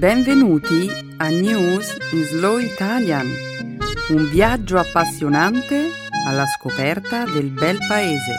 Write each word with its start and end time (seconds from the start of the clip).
Benvenuti 0.00 0.88
a 1.18 1.28
News 1.28 1.94
in 2.12 2.24
Slow 2.24 2.56
Italian, 2.56 3.26
un 4.08 4.30
viaggio 4.30 4.78
appassionante 4.78 5.90
alla 6.26 6.46
scoperta 6.46 7.26
del 7.26 7.50
bel 7.50 7.76
paese. 7.86 8.38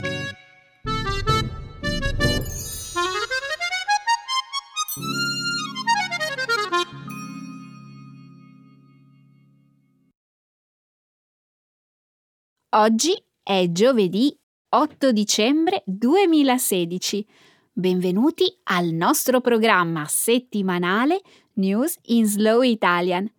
Oggi 12.69 13.23
è 13.43 13.67
giovedì 13.69 14.35
8 14.69 15.11
dicembre 15.11 15.83
2016. 15.85 17.27
Benvenuti 17.73 18.51
al 18.63 18.87
nostro 18.87 19.39
programma 19.39 20.05
settimanale 20.05 21.21
News 21.53 21.97
in 22.03 22.25
Slow 22.25 22.61
Italian. 22.61 23.29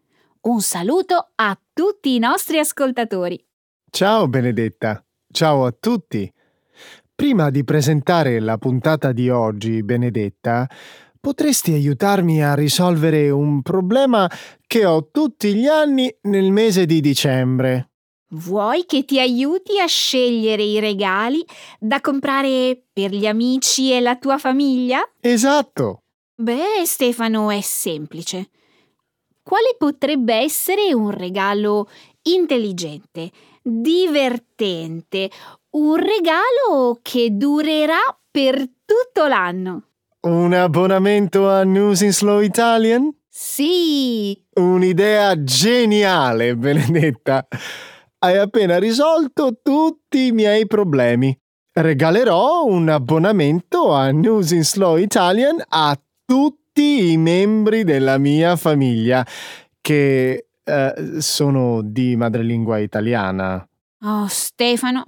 Un 0.42 0.60
saluto 0.60 1.30
a 1.34 1.58
tutti 1.72 2.14
i 2.14 2.18
nostri 2.18 2.58
ascoltatori. 2.58 3.42
Ciao 3.90 4.28
Benedetta, 4.28 5.04
ciao 5.30 5.64
a 5.64 5.74
tutti. 5.78 6.32
Prima 7.14 7.50
di 7.50 7.62
presentare 7.62 8.40
la 8.40 8.58
puntata 8.58 9.12
di 9.12 9.28
oggi, 9.28 9.82
Benedetta, 9.82 10.68
potresti 11.20 11.72
aiutarmi 11.72 12.42
a 12.42 12.54
risolvere 12.54 13.30
un 13.30 13.62
problema 13.62 14.28
che 14.66 14.84
ho 14.84 15.08
tutti 15.10 15.54
gli 15.54 15.66
anni 15.66 16.12
nel 16.22 16.50
mese 16.50 16.84
di 16.84 17.00
dicembre. 17.00 17.90
Vuoi 18.30 18.86
che 18.86 19.04
ti 19.04 19.20
aiuti 19.20 19.78
a 19.78 19.86
scegliere 19.86 20.62
i 20.62 20.80
regali 20.80 21.44
da 21.78 22.00
comprare 22.00 22.82
per 22.92 23.12
gli 23.12 23.26
amici 23.26 23.92
e 23.92 24.00
la 24.00 24.16
tua 24.16 24.38
famiglia? 24.38 25.02
Esatto. 25.20 26.01
Beh, 26.42 26.84
Stefano, 26.86 27.52
è 27.52 27.60
semplice. 27.60 28.50
Quale 29.44 29.76
potrebbe 29.78 30.34
essere 30.34 30.92
un 30.92 31.12
regalo 31.12 31.88
intelligente, 32.22 33.30
divertente, 33.62 35.30
un 35.76 35.94
regalo 35.94 36.98
che 37.00 37.28
durerà 37.30 38.00
per 38.28 38.56
tutto 38.56 39.28
l'anno? 39.28 39.84
Un 40.22 40.52
abbonamento 40.54 41.48
a 41.48 41.62
News 41.62 42.00
in 42.00 42.12
Slow 42.12 42.40
Italian? 42.40 43.08
Sì! 43.28 44.36
Un'idea 44.54 45.44
geniale, 45.44 46.56
Benedetta. 46.56 47.46
Hai 48.18 48.36
appena 48.36 48.80
risolto 48.80 49.60
tutti 49.62 50.26
i 50.26 50.32
miei 50.32 50.66
problemi. 50.66 51.38
Regalerò 51.72 52.64
un 52.64 52.88
abbonamento 52.88 53.92
a 53.92 54.10
News 54.10 54.50
in 54.50 54.64
Slow 54.64 54.96
Italian 54.96 55.62
a 55.68 55.96
tutti 56.24 57.12
i 57.12 57.16
membri 57.16 57.84
della 57.84 58.18
mia 58.18 58.56
famiglia 58.56 59.26
che 59.80 60.46
eh, 60.64 60.94
sono 61.18 61.82
di 61.82 62.16
madrelingua 62.16 62.78
italiana. 62.78 63.66
Oh, 64.04 64.26
Stefano, 64.28 65.04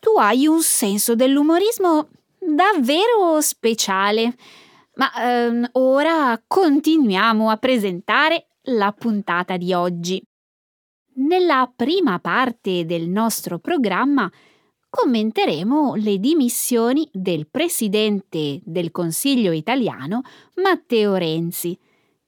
tu 0.00 0.18
hai 0.18 0.46
un 0.46 0.60
senso 0.62 1.14
dell'umorismo 1.14 2.08
davvero 2.38 3.40
speciale. 3.40 4.34
Ma 4.96 5.10
ehm, 5.16 5.68
ora 5.72 6.40
continuiamo 6.46 7.50
a 7.50 7.56
presentare 7.56 8.46
la 8.68 8.92
puntata 8.92 9.56
di 9.56 9.72
oggi. 9.72 10.22
Nella 11.16 11.70
prima 11.74 12.18
parte 12.18 12.84
del 12.84 13.08
nostro 13.08 13.58
programma 13.58 14.30
commenteremo 14.94 15.96
le 15.96 16.20
dimissioni 16.20 17.08
del 17.12 17.48
presidente 17.48 18.60
del 18.62 18.92
Consiglio 18.92 19.50
italiano 19.50 20.22
Matteo 20.62 21.16
Renzi 21.16 21.76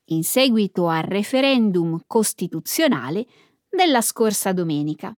in 0.07 0.25
seguito 0.25 0.89
al 0.89 1.05
referendum 1.05 2.03
costituzionale 2.09 3.25
della 3.69 4.01
scorsa 4.01 4.53
domenica. 4.53 5.17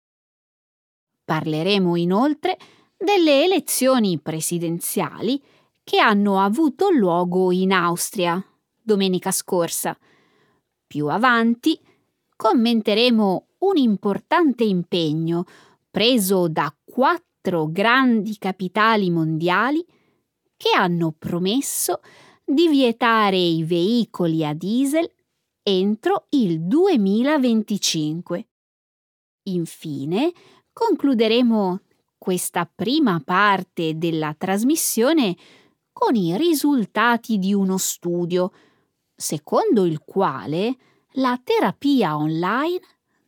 Parleremo 1.24 1.96
inoltre 1.96 2.58
delle 2.98 3.46
elezioni 3.46 4.20
presidenziali 4.20 5.42
che 5.86 6.00
hanno 6.00 6.42
avuto 6.42 6.90
luogo 6.90 7.54
in 7.54 7.72
Austria 7.72 8.46
domenica 8.82 9.32
scorsa. 9.32 9.98
Più 10.86 11.08
avanti 11.08 11.80
commenteremo 12.36 13.46
un 13.60 13.78
importante 13.78 14.66
impegno 14.66 15.46
preso 15.90 16.50
da 16.50 16.70
quattro 16.84 17.26
quattro 17.48 17.68
grandi 17.68 18.38
capitali 18.38 19.10
mondiali 19.10 19.84
che 20.58 20.72
hanno 20.76 21.16
promesso 21.18 22.02
di 22.44 22.68
vietare 22.68 23.38
i 23.38 23.64
veicoli 23.64 24.46
a 24.46 24.54
diesel 24.54 25.10
entro 25.64 26.26
il 26.32 26.62
2025. 26.64 28.48
Infine, 29.44 30.34
concluderemo 30.74 31.80
questa 32.18 32.70
prima 32.74 33.22
parte 33.24 33.98
della 33.98 34.36
trasmissione 34.38 35.38
con 35.94 36.16
i 36.16 36.36
risultati 36.36 37.38
di 37.38 37.54
uno 37.54 37.78
studio, 37.78 38.52
secondo 39.16 39.86
il 39.86 40.00
quale 40.00 40.76
la 41.14 41.40
terapia 41.42 42.18
online 42.18 42.82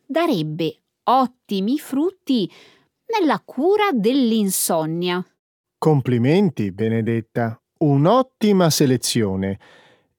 darebbe 0.04 0.82
ottimi 1.04 1.78
frutti 1.78 2.50
nella 3.18 3.40
cura 3.44 3.90
dell'insonnia. 3.92 5.24
Complimenti, 5.78 6.72
Benedetta. 6.72 7.60
Un'ottima 7.78 8.70
selezione. 8.70 9.58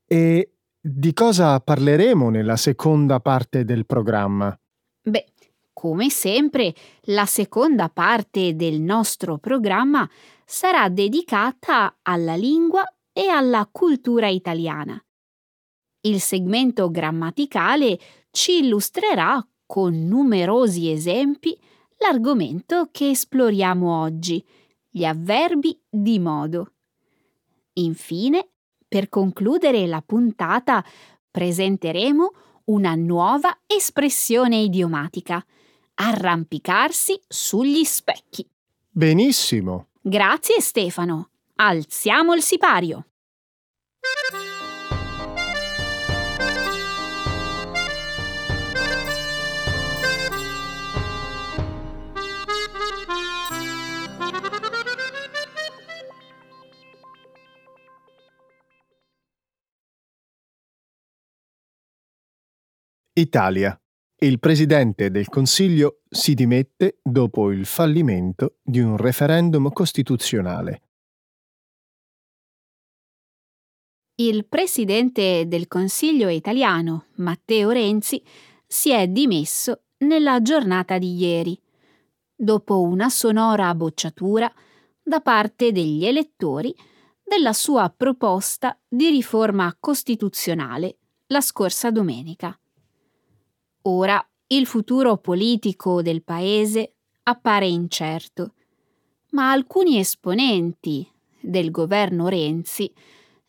E 0.05 0.53
di 0.79 1.13
cosa 1.13 1.59
parleremo 1.59 2.29
nella 2.29 2.57
seconda 2.57 3.19
parte 3.19 3.63
del 3.63 3.85
programma? 3.85 4.57
Beh, 5.03 5.25
come 5.71 6.09
sempre, 6.09 6.73
la 7.05 7.25
seconda 7.25 7.89
parte 7.89 8.55
del 8.55 8.81
nostro 8.81 9.37
programma 9.37 10.09
sarà 10.45 10.89
dedicata 10.89 11.99
alla 12.01 12.35
lingua 12.35 12.83
e 13.13 13.27
alla 13.27 13.67
cultura 13.71 14.27
italiana. 14.27 14.99
Il 16.01 16.19
segmento 16.19 16.89
grammaticale 16.89 17.99
ci 18.31 18.63
illustrerà 18.63 19.45
con 19.65 20.07
numerosi 20.07 20.91
esempi 20.91 21.57
l'argomento 22.01 22.89
che 22.91 23.11
esploriamo 23.11 23.99
oggi, 24.01 24.43
gli 24.89 25.05
avverbi 25.05 25.79
di 25.89 26.19
modo. 26.19 26.73
Infine, 27.73 28.49
per 28.87 29.07
concludere 29.07 29.85
la 29.87 30.01
puntata, 30.01 30.83
presenteremo 31.29 32.31
una 32.65 32.95
nuova 32.95 33.59
espressione 33.65 34.57
idiomatica, 34.57 35.43
arrampicarsi 35.95 37.19
sugli 37.27 37.83
specchi. 37.83 38.47
Benissimo. 38.89 39.87
Grazie 40.01 40.59
Stefano. 40.59 41.29
Alziamo 41.55 42.33
il 42.33 42.41
sipario. 42.41 43.05
Italia. 63.21 63.79
Il 64.17 64.39
Presidente 64.39 65.09
del 65.09 65.29
Consiglio 65.29 66.01
si 66.09 66.33
dimette 66.33 66.99
dopo 67.01 67.51
il 67.51 67.65
fallimento 67.65 68.57
di 68.61 68.79
un 68.79 68.97
referendum 68.97 69.71
costituzionale. 69.71 70.81
Il 74.15 74.45
Presidente 74.45 75.47
del 75.47 75.67
Consiglio 75.67 76.29
italiano, 76.29 77.05
Matteo 77.15 77.71
Renzi, 77.71 78.21
si 78.67 78.91
è 78.91 79.07
dimesso 79.07 79.85
nella 79.99 80.41
giornata 80.41 80.97
di 80.97 81.15
ieri, 81.15 81.59
dopo 82.35 82.81
una 82.81 83.09
sonora 83.09 83.73
bocciatura 83.73 84.51
da 85.01 85.21
parte 85.21 85.71
degli 85.71 86.05
elettori 86.05 86.75
della 87.23 87.53
sua 87.53 87.91
proposta 87.95 88.79
di 88.87 89.09
riforma 89.09 89.75
costituzionale 89.79 90.97
la 91.27 91.41
scorsa 91.41 91.89
domenica. 91.89 92.55
Ora 93.83 94.23
il 94.47 94.67
futuro 94.67 95.17
politico 95.17 96.01
del 96.01 96.23
paese 96.23 96.93
appare 97.23 97.67
incerto, 97.67 98.53
ma 99.31 99.51
alcuni 99.51 99.97
esponenti 99.97 101.09
del 101.39 101.71
governo 101.71 102.27
Renzi 102.27 102.91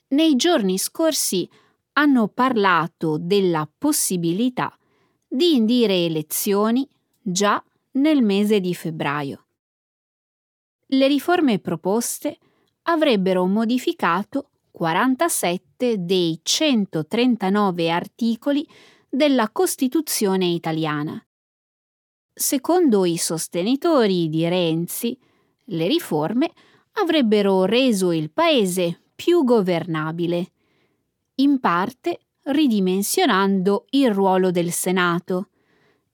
nei 0.08 0.36
giorni 0.36 0.78
scorsi 0.78 1.48
hanno 1.94 2.28
parlato 2.28 3.18
della 3.18 3.68
possibilità 3.76 4.74
di 5.26 5.54
indire 5.54 6.04
elezioni 6.04 6.88
già 7.20 7.62
nel 7.92 8.22
mese 8.22 8.60
di 8.60 8.74
febbraio. 8.74 9.46
Le 10.86 11.06
riforme 11.08 11.58
proposte 11.58 12.38
avrebbero 12.82 13.46
modificato 13.46 14.50
47 14.70 16.04
dei 16.04 16.40
139 16.42 17.90
articoli 17.90 18.66
della 19.14 19.50
Costituzione 19.50 20.46
italiana. 20.46 21.22
Secondo 22.32 23.04
i 23.04 23.18
sostenitori 23.18 24.30
di 24.30 24.48
Renzi, 24.48 25.18
le 25.64 25.86
riforme 25.86 26.50
avrebbero 26.92 27.66
reso 27.66 28.10
il 28.10 28.30
paese 28.30 29.02
più 29.14 29.44
governabile, 29.44 30.52
in 31.36 31.60
parte 31.60 32.20
ridimensionando 32.44 33.84
il 33.90 34.14
ruolo 34.14 34.50
del 34.50 34.72
Senato 34.72 35.50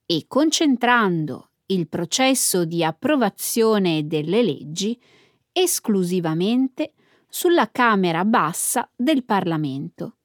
e 0.04 0.24
concentrando 0.26 1.50
il 1.66 1.86
processo 1.86 2.64
di 2.64 2.82
approvazione 2.82 4.08
delle 4.08 4.42
leggi 4.42 5.00
esclusivamente 5.52 6.94
sulla 7.28 7.70
Camera 7.70 8.24
bassa 8.24 8.90
del 8.96 9.24
Parlamento. 9.24 10.17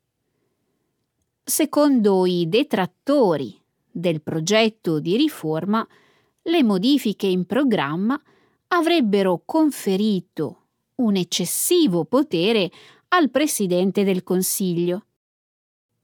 Secondo 1.46 2.26
i 2.26 2.48
detrattori 2.48 3.54
del 3.92 4.22
progetto 4.22 5.02
di 5.02 5.18
riforma, 5.18 5.86
le 6.44 6.64
modifiche 6.64 7.28
in 7.28 7.46
programma 7.46 8.20
avrebbero 8.68 9.42
conferito 9.44 10.62
un 10.96 11.18
eccessivo 11.18 12.06
potere 12.06 12.72
al 13.10 13.30
Presidente 13.30 14.06
del 14.06 14.24
Consiglio. 14.24 15.06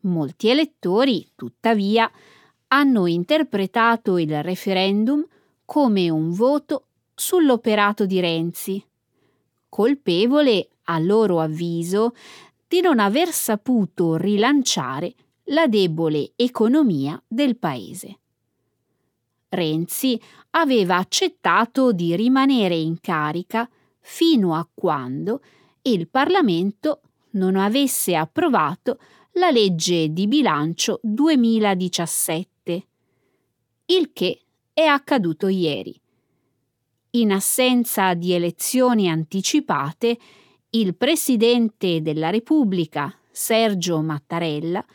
Molti 0.02 0.50
elettori, 0.50 1.26
tuttavia, 1.36 2.12
hanno 2.68 3.06
interpretato 3.08 4.18
il 4.18 4.44
referendum 4.44 5.26
come 5.64 6.10
un 6.10 6.34
voto 6.34 6.88
sull'operato 7.16 8.06
di 8.06 8.20
Renzi, 8.20 8.86
colpevole, 9.70 10.68
a 10.84 11.00
loro 11.00 11.40
avviso, 11.40 12.14
di 12.68 12.82
non 12.82 13.00
aver 13.00 13.32
saputo 13.32 14.18
rilanciare 14.18 15.16
la 15.50 15.68
debole 15.68 16.34
economia 16.36 17.22
del 17.28 17.58
paese. 17.58 18.20
Renzi 19.50 20.20
aveva 20.52 20.98
accettato 20.98 21.92
di 21.92 22.16
rimanere 22.16 22.76
in 22.76 23.00
carica 23.00 23.68
fino 24.00 24.54
a 24.56 24.68
quando 24.72 25.42
il 25.84 26.08
Parlamento 26.08 27.02
non 27.32 27.56
avesse 27.56 28.16
approvato 28.16 29.00
la 29.34 29.50
legge 29.50 30.12
di 30.12 30.28
bilancio 30.28 31.00
2017, 31.02 32.88
il 33.86 34.12
che 34.14 34.42
è 34.72 34.84
accaduto 34.84 35.48
ieri. 35.48 36.00
In 37.12 37.32
assenza 37.32 38.14
di 38.14 38.34
elezioni 38.34 39.10
anticipate, 39.10 40.18
il 40.72 40.96
Presidente 40.96 42.04
della 42.04 42.30
Repubblica, 42.30 43.12
Sergio 43.32 44.00
Mattarella, 44.02 44.86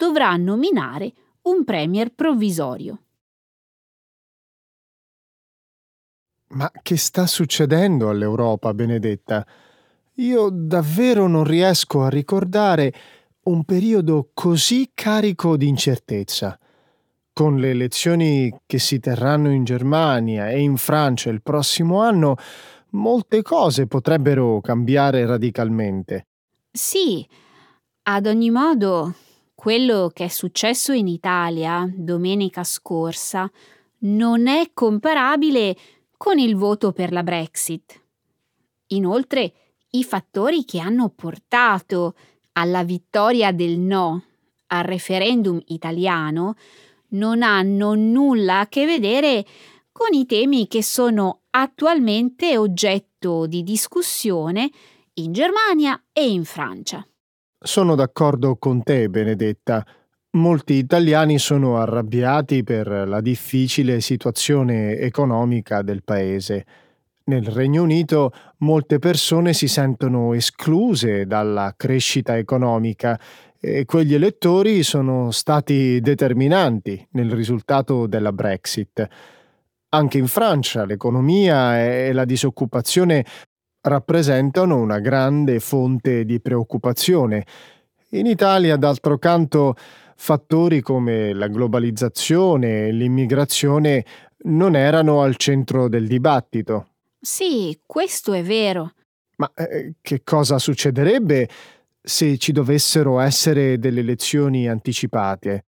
dovrà 0.00 0.34
nominare 0.36 1.12
un 1.42 1.62
Premier 1.62 2.10
provvisorio. 2.14 3.02
Ma 6.52 6.70
che 6.80 6.96
sta 6.96 7.26
succedendo 7.26 8.08
all'Europa, 8.08 8.72
Benedetta? 8.72 9.46
Io 10.14 10.48
davvero 10.50 11.26
non 11.26 11.44
riesco 11.44 12.02
a 12.02 12.08
ricordare 12.08 12.94
un 13.42 13.64
periodo 13.64 14.30
così 14.32 14.90
carico 14.94 15.58
di 15.58 15.68
incertezza. 15.68 16.58
Con 17.30 17.58
le 17.58 17.68
elezioni 17.68 18.58
che 18.64 18.78
si 18.78 19.00
terranno 19.00 19.50
in 19.50 19.64
Germania 19.64 20.48
e 20.48 20.60
in 20.60 20.78
Francia 20.78 21.28
il 21.28 21.42
prossimo 21.42 22.00
anno, 22.00 22.36
molte 22.92 23.42
cose 23.42 23.86
potrebbero 23.86 24.62
cambiare 24.62 25.26
radicalmente. 25.26 26.26
Sì, 26.72 27.26
ad 28.04 28.26
ogni 28.26 28.50
modo, 28.50 29.14
quello 29.60 30.10
che 30.10 30.24
è 30.24 30.28
successo 30.28 30.92
in 30.92 31.06
Italia 31.06 31.86
domenica 31.94 32.64
scorsa 32.64 33.50
non 34.04 34.46
è 34.46 34.70
comparabile 34.72 35.76
con 36.16 36.38
il 36.38 36.56
voto 36.56 36.92
per 36.92 37.12
la 37.12 37.22
Brexit. 37.22 38.02
Inoltre, 38.86 39.52
i 39.90 40.02
fattori 40.02 40.64
che 40.64 40.80
hanno 40.80 41.10
portato 41.10 42.14
alla 42.52 42.84
vittoria 42.84 43.52
del 43.52 43.78
no 43.78 44.24
al 44.68 44.84
referendum 44.84 45.60
italiano 45.66 46.54
non 47.08 47.42
hanno 47.42 47.92
nulla 47.92 48.60
a 48.60 48.66
che 48.66 48.86
vedere 48.86 49.44
con 49.92 50.14
i 50.14 50.24
temi 50.24 50.68
che 50.68 50.82
sono 50.82 51.42
attualmente 51.50 52.56
oggetto 52.56 53.46
di 53.46 53.62
discussione 53.62 54.70
in 55.14 55.32
Germania 55.32 56.02
e 56.14 56.30
in 56.30 56.46
Francia. 56.46 57.04
Sono 57.62 57.94
d'accordo 57.94 58.56
con 58.56 58.82
te, 58.82 59.10
Benedetta. 59.10 59.84
Molti 60.30 60.76
italiani 60.76 61.38
sono 61.38 61.76
arrabbiati 61.76 62.64
per 62.64 62.88
la 62.88 63.20
difficile 63.20 64.00
situazione 64.00 64.96
economica 64.96 65.82
del 65.82 66.02
paese. 66.02 66.64
Nel 67.24 67.44
Regno 67.44 67.82
Unito 67.82 68.32
molte 68.60 68.98
persone 68.98 69.52
si 69.52 69.68
sentono 69.68 70.32
escluse 70.32 71.26
dalla 71.26 71.74
crescita 71.76 72.38
economica 72.38 73.20
e 73.60 73.84
quegli 73.84 74.14
elettori 74.14 74.82
sono 74.82 75.30
stati 75.30 76.00
determinanti 76.00 77.06
nel 77.10 77.30
risultato 77.30 78.06
della 78.06 78.32
Brexit. 78.32 79.06
Anche 79.90 80.16
in 80.16 80.28
Francia 80.28 80.86
l'economia 80.86 81.78
e 81.78 82.14
la 82.14 82.24
disoccupazione 82.24 83.22
rappresentano 83.82 84.78
una 84.78 84.98
grande 84.98 85.60
fonte 85.60 86.24
di 86.24 86.40
preoccupazione. 86.40 87.46
In 88.10 88.26
Italia, 88.26 88.76
d'altro 88.76 89.18
canto, 89.18 89.74
fattori 90.16 90.80
come 90.80 91.32
la 91.32 91.48
globalizzazione 91.48 92.88
e 92.88 92.92
l'immigrazione 92.92 94.04
non 94.42 94.76
erano 94.76 95.22
al 95.22 95.36
centro 95.36 95.88
del 95.88 96.06
dibattito. 96.06 96.88
Sì, 97.20 97.78
questo 97.86 98.32
è 98.32 98.42
vero. 98.42 98.92
Ma 99.36 99.50
eh, 99.54 99.94
che 100.00 100.22
cosa 100.22 100.58
succederebbe 100.58 101.48
se 102.02 102.36
ci 102.38 102.52
dovessero 102.52 103.20
essere 103.20 103.78
delle 103.78 104.00
elezioni 104.00 104.68
anticipate? 104.68 105.64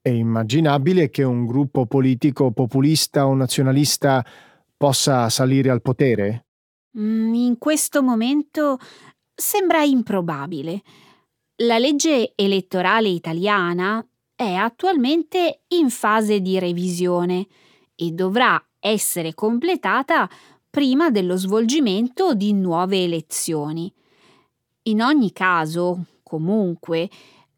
È 0.00 0.08
immaginabile 0.08 1.10
che 1.10 1.22
un 1.22 1.46
gruppo 1.46 1.86
politico 1.86 2.50
populista 2.50 3.26
o 3.26 3.34
nazionalista 3.34 4.24
possa 4.76 5.28
salire 5.28 5.70
al 5.70 5.82
potere? 5.82 6.46
Mm, 6.98 7.34
in 7.34 7.58
questo 7.58 8.02
momento 8.02 8.78
sembra 9.34 9.82
improbabile. 9.82 10.82
La 11.62 11.78
legge 11.78 12.32
elettorale 12.34 13.08
italiana 13.08 14.04
è 14.34 14.54
attualmente 14.54 15.62
in 15.68 15.90
fase 15.90 16.40
di 16.40 16.58
revisione 16.58 17.46
e 17.94 18.10
dovrà 18.10 18.60
essere 18.80 19.34
completata 19.34 20.28
prima 20.70 21.10
dello 21.10 21.36
svolgimento 21.36 22.34
di 22.34 22.52
nuove 22.52 23.02
elezioni. 23.02 23.92
In 24.84 25.02
ogni 25.02 25.32
caso, 25.32 26.04
comunque, 26.22 27.08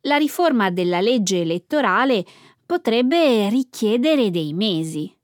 la 0.02 0.16
riforma 0.16 0.70
della 0.70 1.00
legge 1.00 1.40
elettorale 1.40 2.24
potrebbe 2.64 3.48
richiedere 3.48 4.30
dei 4.30 4.54
mesi. 4.54 5.14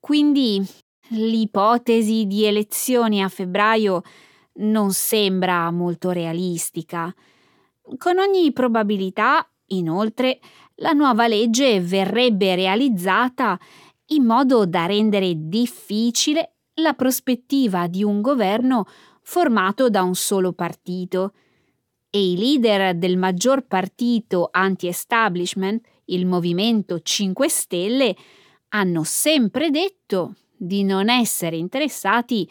Quindi 0.00 0.64
l'ipotesi 1.10 2.26
di 2.26 2.44
elezioni 2.44 3.22
a 3.22 3.28
febbraio 3.28 4.02
non 4.54 4.92
sembra 4.92 5.70
molto 5.70 6.10
realistica. 6.10 7.14
Con 7.96 8.18
ogni 8.18 8.52
probabilità, 8.52 9.48
inoltre, 9.68 10.40
la 10.76 10.92
nuova 10.92 11.26
legge 11.26 11.80
verrebbe 11.80 12.54
realizzata 12.54 13.58
in 14.06 14.24
modo 14.24 14.66
da 14.66 14.86
rendere 14.86 15.32
difficile 15.36 16.54
la 16.74 16.94
prospettiva 16.94 17.86
di 17.86 18.02
un 18.02 18.20
governo 18.20 18.86
formato 19.22 19.90
da 19.90 20.02
un 20.02 20.14
solo 20.14 20.52
partito 20.52 21.34
e 22.10 22.30
i 22.30 22.36
leader 22.36 22.96
del 22.96 23.18
maggior 23.18 23.66
partito 23.66 24.48
anti-establishment, 24.50 25.86
il 26.06 26.24
Movimento 26.24 27.00
5 27.00 27.48
Stelle, 27.48 28.16
hanno 28.68 29.02
sempre 29.04 29.70
detto 29.70 30.34
di 30.58 30.84
non 30.84 31.08
essere 31.08 31.56
interessati 31.56 32.48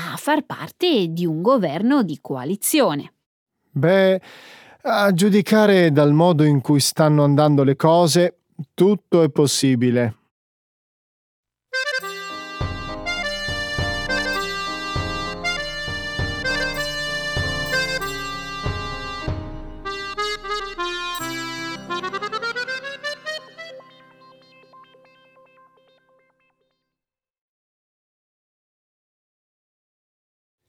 a 0.00 0.16
far 0.16 0.44
parte 0.44 1.08
di 1.08 1.26
un 1.26 1.42
governo 1.42 2.02
di 2.02 2.18
coalizione. 2.20 3.12
Beh, 3.70 4.20
a 4.82 5.12
giudicare 5.12 5.90
dal 5.90 6.12
modo 6.12 6.44
in 6.44 6.60
cui 6.60 6.80
stanno 6.80 7.24
andando 7.24 7.64
le 7.64 7.76
cose, 7.76 8.38
tutto 8.74 9.22
è 9.22 9.28
possibile. 9.28 10.14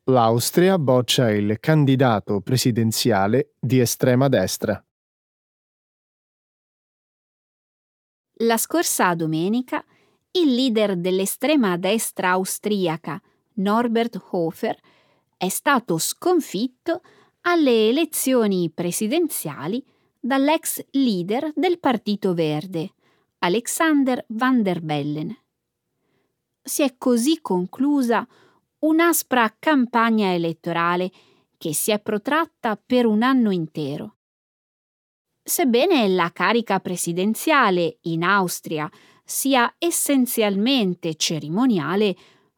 l'Austria 0.10 0.78
boccia 0.78 1.32
il 1.32 1.58
candidato 1.60 2.42
presidenziale 2.42 3.54
di 3.60 3.80
estrema 3.80 4.28
destra. 4.28 4.84
La 8.42 8.58
scorsa 8.58 9.14
domenica 9.16 9.84
il 10.32 10.54
leader 10.54 10.96
dell'estrema 10.96 11.78
destra 11.78 12.32
austriaca, 12.32 13.22
Norbert 13.56 14.20
Hofer, 14.32 14.78
è 15.36 15.50
stato 15.50 15.98
sconfitto 15.98 17.02
alle 17.42 17.90
elezioni 17.90 18.70
presidenziali 18.70 19.84
dall'ex 20.20 20.86
leader 20.92 21.52
del 21.56 21.80
Partito 21.80 22.34
Verde, 22.34 22.94
Alexander 23.40 24.24
van 24.30 24.62
der 24.62 24.82
Bellen. 24.82 25.36
Si 26.62 26.84
è 26.84 26.96
così 26.98 27.40
conclusa 27.42 28.28
un'aspra 28.80 29.56
campagna 29.60 30.34
elettorale 30.34 31.12
che 31.58 31.74
si 31.74 31.92
è 31.92 32.00
protratta 32.00 32.78
per 32.78 33.06
un 33.06 33.22
anno 33.22 33.52
intero. 33.52 34.16
Sebbene 35.44 36.08
la 36.08 36.32
carica 36.32 36.80
presidenziale 36.80 37.98
in 38.04 38.24
Austria 38.24 38.90
sia 39.26 39.74
essenzialmente 39.78 41.16
cerimoniale, 41.16 42.16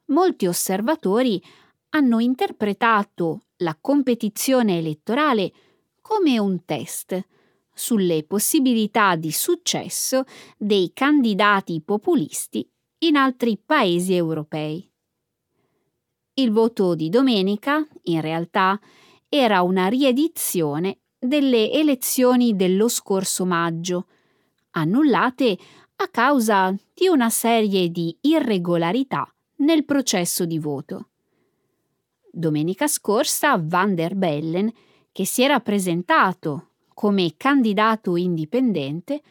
molti 0.07 0.45
osservatori 0.45 1.41
hanno 1.89 2.19
interpretato 2.19 3.45
la 3.57 3.77
competizione 3.79 4.77
elettorale 4.77 5.51
come 6.01 6.37
un 6.37 6.63
test 6.65 7.19
sulle 7.73 8.23
possibilità 8.23 9.15
di 9.15 9.31
successo 9.31 10.25
dei 10.57 10.91
candidati 10.93 11.81
populisti 11.81 12.69
in 12.99 13.15
altri 13.15 13.57
paesi 13.57 14.13
europei. 14.13 14.90
Il 16.33 16.51
voto 16.51 16.95
di 16.95 17.09
domenica, 17.09 17.85
in 18.03 18.21
realtà, 18.21 18.79
era 19.27 19.61
una 19.63 19.87
riedizione 19.87 20.99
delle 21.19 21.71
elezioni 21.71 22.55
dello 22.55 22.87
scorso 22.87 23.45
maggio, 23.45 24.07
annullate 24.71 25.57
a 25.97 26.07
causa 26.07 26.73
di 26.93 27.07
una 27.09 27.29
serie 27.29 27.89
di 27.89 28.17
irregolarità 28.21 29.29
nel 29.57 29.83
processo 29.83 30.45
di 30.45 30.57
voto. 30.57 31.09
Domenica 32.31 32.87
scorsa 32.87 33.61
Van 33.61 33.93
der 33.93 34.15
Bellen, 34.15 34.71
che 35.11 35.25
si 35.25 35.43
era 35.43 35.59
presentato 35.59 36.69
come 36.93 37.33
candidato 37.35 38.15
indipendente, 38.15 39.21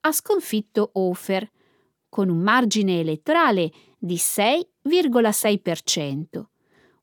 ha 0.00 0.12
sconfitto 0.12 0.90
Hofer 0.94 1.48
con 2.08 2.30
un 2.30 2.38
margine 2.38 3.00
elettorale 3.00 3.70
di 3.98 4.16
6,6%, 4.88 6.44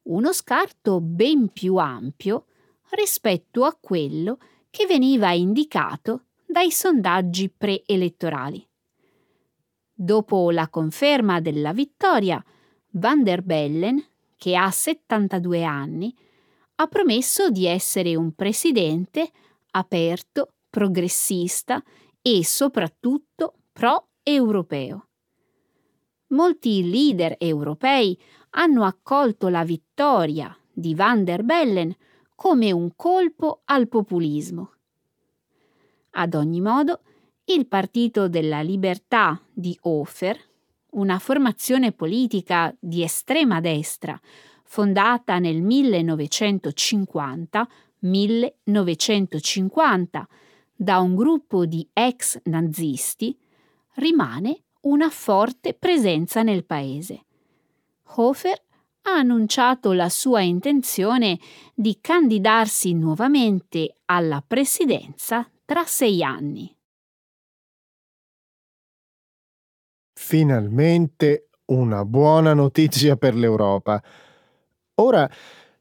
uno 0.04 0.34
scarto 0.34 1.00
ben 1.02 1.50
più 1.50 1.78
ampio 1.78 2.46
rispetto 2.90 3.64
a 3.64 3.78
quello 3.80 4.38
che 4.70 4.86
veniva 4.86 5.32
indicato 5.32 6.26
dai 6.46 6.72
sondaggi 6.72 7.50
preelettorali. 7.50 8.68
Dopo 9.94 10.52
la 10.52 10.68
conferma 10.70 11.40
della 11.40 11.72
vittoria, 11.72 12.44
Van 12.92 13.24
der 13.24 13.42
Bellen, 13.42 14.04
che 14.36 14.56
ha 14.56 14.70
72 14.70 15.64
anni, 15.64 16.14
ha 16.76 16.88
promesso 16.88 17.50
di 17.50 17.66
essere 17.66 18.16
un 18.16 18.34
presidente 18.34 19.32
aperto, 19.72 20.56
progressista 20.70 21.82
e 22.22 22.44
soprattutto 22.44 23.54
pro-europeo. 23.72 25.08
Molti 26.28 26.90
leader 26.90 27.36
europei 27.38 28.20
hanno 28.52 28.84
accolto 28.84 29.48
la 29.48 29.64
vittoria 29.64 30.56
di 30.72 30.96
Van 30.96 31.24
der 31.24 31.44
Bellen 31.44 31.96
come 32.36 32.72
un 32.72 32.96
colpo 32.96 33.62
al 33.66 33.88
populismo. 33.88 34.72
Ad 36.12 36.34
ogni 36.34 36.62
modo, 36.62 37.02
il 37.46 37.68
Partito 37.68 38.28
della 38.28 38.62
Libertà 38.62 39.40
di 39.54 39.78
Hofer, 39.82 40.40
una 40.92 41.20
formazione 41.20 41.92
politica 41.92 42.74
di 42.80 43.04
estrema 43.04 43.60
destra 43.60 44.18
fondata 44.64 45.38
nel 45.40 45.62
1950, 45.62 47.68
1950 48.00 50.28
da 50.74 51.00
un 51.00 51.16
gruppo 51.16 51.66
di 51.66 51.86
ex 51.94 52.40
nazisti, 52.46 53.38
rimane 53.96 54.65
una 54.86 55.10
forte 55.10 55.74
presenza 55.74 56.42
nel 56.42 56.66
paese. 56.66 57.26
Hofer 58.16 58.62
ha 59.04 59.12
annunciato 59.12 59.94
la 59.94 60.10
sua 60.10 60.42
intenzione 60.42 61.40
di 61.74 62.00
candidarsi 62.02 62.94
nuovamente 62.94 63.96
alla 64.06 64.44
presidenza 64.46 65.48
tra 65.64 65.84
sei 65.86 66.24
anni. 66.24 66.74
Finalmente 70.14 71.50
una 71.66 72.06
buona 72.06 72.54
notizia 72.54 73.16
per 73.16 73.36
l'Europa. 73.36 74.02
Ora 74.96 75.30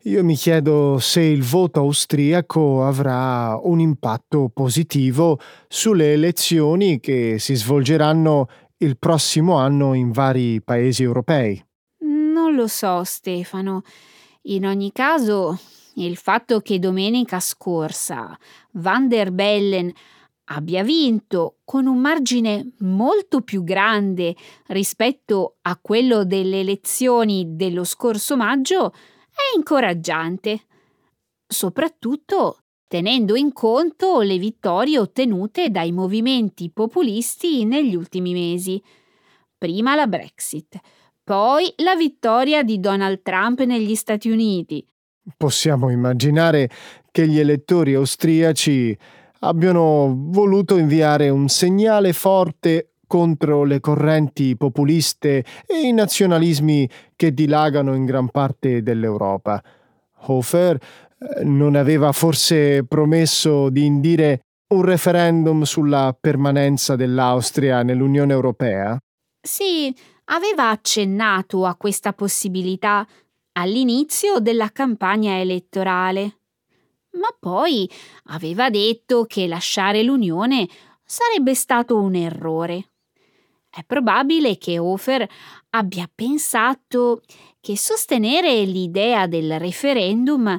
io 0.06 0.22
mi 0.22 0.34
chiedo 0.34 0.98
se 0.98 1.22
il 1.22 1.42
voto 1.42 1.80
austriaco 1.80 2.84
avrà 2.84 3.58
un 3.62 3.80
impatto 3.80 4.50
positivo 4.52 5.38
sulle 5.66 6.12
elezioni 6.12 7.00
che 7.00 7.38
si 7.38 7.54
svolgeranno 7.54 8.48
il 8.78 8.98
prossimo 8.98 9.56
anno 9.56 9.94
in 9.94 10.10
vari 10.10 10.60
paesi 10.62 11.02
europei. 11.02 11.64
Non 12.00 12.54
lo 12.54 12.66
so, 12.66 13.04
Stefano. 13.04 13.82
In 14.42 14.66
ogni 14.66 14.92
caso, 14.92 15.58
il 15.94 16.16
fatto 16.16 16.60
che 16.60 16.78
domenica 16.78 17.40
scorsa 17.40 18.36
Van 18.72 19.08
der 19.08 19.30
Bellen 19.30 19.92
abbia 20.46 20.82
vinto 20.82 21.58
con 21.64 21.86
un 21.86 21.98
margine 21.98 22.72
molto 22.80 23.40
più 23.40 23.64
grande 23.64 24.34
rispetto 24.66 25.56
a 25.62 25.78
quello 25.80 26.24
delle 26.24 26.60
elezioni 26.60 27.56
dello 27.56 27.84
scorso 27.84 28.36
maggio 28.36 28.92
è 28.92 29.56
incoraggiante, 29.56 30.64
soprattutto 31.46 32.63
tenendo 32.86 33.34
in 33.34 33.52
conto 33.52 34.20
le 34.20 34.38
vittorie 34.38 34.98
ottenute 34.98 35.70
dai 35.70 35.92
movimenti 35.92 36.70
populisti 36.70 37.64
negli 37.64 37.94
ultimi 37.94 38.32
mesi. 38.32 38.82
Prima 39.56 39.94
la 39.94 40.06
Brexit, 40.06 40.78
poi 41.22 41.72
la 41.76 41.94
vittoria 41.96 42.62
di 42.62 42.80
Donald 42.80 43.22
Trump 43.22 43.60
negli 43.62 43.94
Stati 43.94 44.30
Uniti. 44.30 44.86
Possiamo 45.36 45.90
immaginare 45.90 46.68
che 47.10 47.26
gli 47.26 47.38
elettori 47.38 47.94
austriaci 47.94 48.96
abbiano 49.40 50.14
voluto 50.16 50.76
inviare 50.76 51.28
un 51.30 51.48
segnale 51.48 52.12
forte 52.12 52.90
contro 53.06 53.64
le 53.64 53.80
correnti 53.80 54.56
populiste 54.56 55.44
e 55.66 55.86
i 55.86 55.92
nazionalismi 55.92 56.88
che 57.16 57.32
dilagano 57.32 57.94
in 57.94 58.04
gran 58.04 58.28
parte 58.28 58.82
dell'Europa. 58.82 59.62
Hofer 60.26 60.78
non 61.42 61.74
aveva 61.74 62.12
forse 62.12 62.84
promesso 62.84 63.70
di 63.70 63.84
indire 63.84 64.40
un 64.74 64.82
referendum 64.82 65.62
sulla 65.62 66.16
permanenza 66.18 66.96
dell'Austria 66.96 67.82
nell'Unione 67.82 68.32
Europea? 68.32 68.98
Sì, 69.40 69.94
aveva 70.26 70.70
accennato 70.70 71.66
a 71.66 71.76
questa 71.76 72.12
possibilità 72.12 73.06
all'inizio 73.52 74.38
della 74.38 74.70
campagna 74.70 75.38
elettorale. 75.38 76.38
Ma 77.12 77.28
poi 77.38 77.88
aveva 78.24 78.70
detto 78.70 79.24
che 79.24 79.46
lasciare 79.46 80.02
l'Unione 80.02 80.68
sarebbe 81.04 81.54
stato 81.54 81.96
un 81.96 82.14
errore. 82.14 82.90
È 83.70 83.82
probabile 83.84 84.56
che 84.56 84.78
Hofer 84.78 85.28
abbia 85.70 86.08
pensato 86.12 87.22
che 87.60 87.76
sostenere 87.76 88.62
l'idea 88.62 89.26
del 89.26 89.58
referendum 89.58 90.58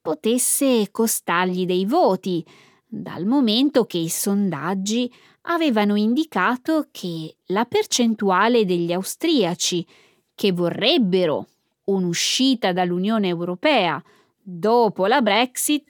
potesse 0.00 0.88
costargli 0.90 1.66
dei 1.66 1.84
voti, 1.84 2.44
dal 2.86 3.26
momento 3.26 3.84
che 3.84 3.98
i 3.98 4.08
sondaggi 4.08 5.12
avevano 5.42 5.96
indicato 5.96 6.88
che 6.90 7.36
la 7.46 7.64
percentuale 7.64 8.64
degli 8.64 8.92
austriaci 8.92 9.86
che 10.34 10.52
vorrebbero 10.52 11.46
un'uscita 11.84 12.72
dall'Unione 12.72 13.28
Europea 13.28 14.02
dopo 14.40 15.06
la 15.06 15.20
Brexit 15.20 15.84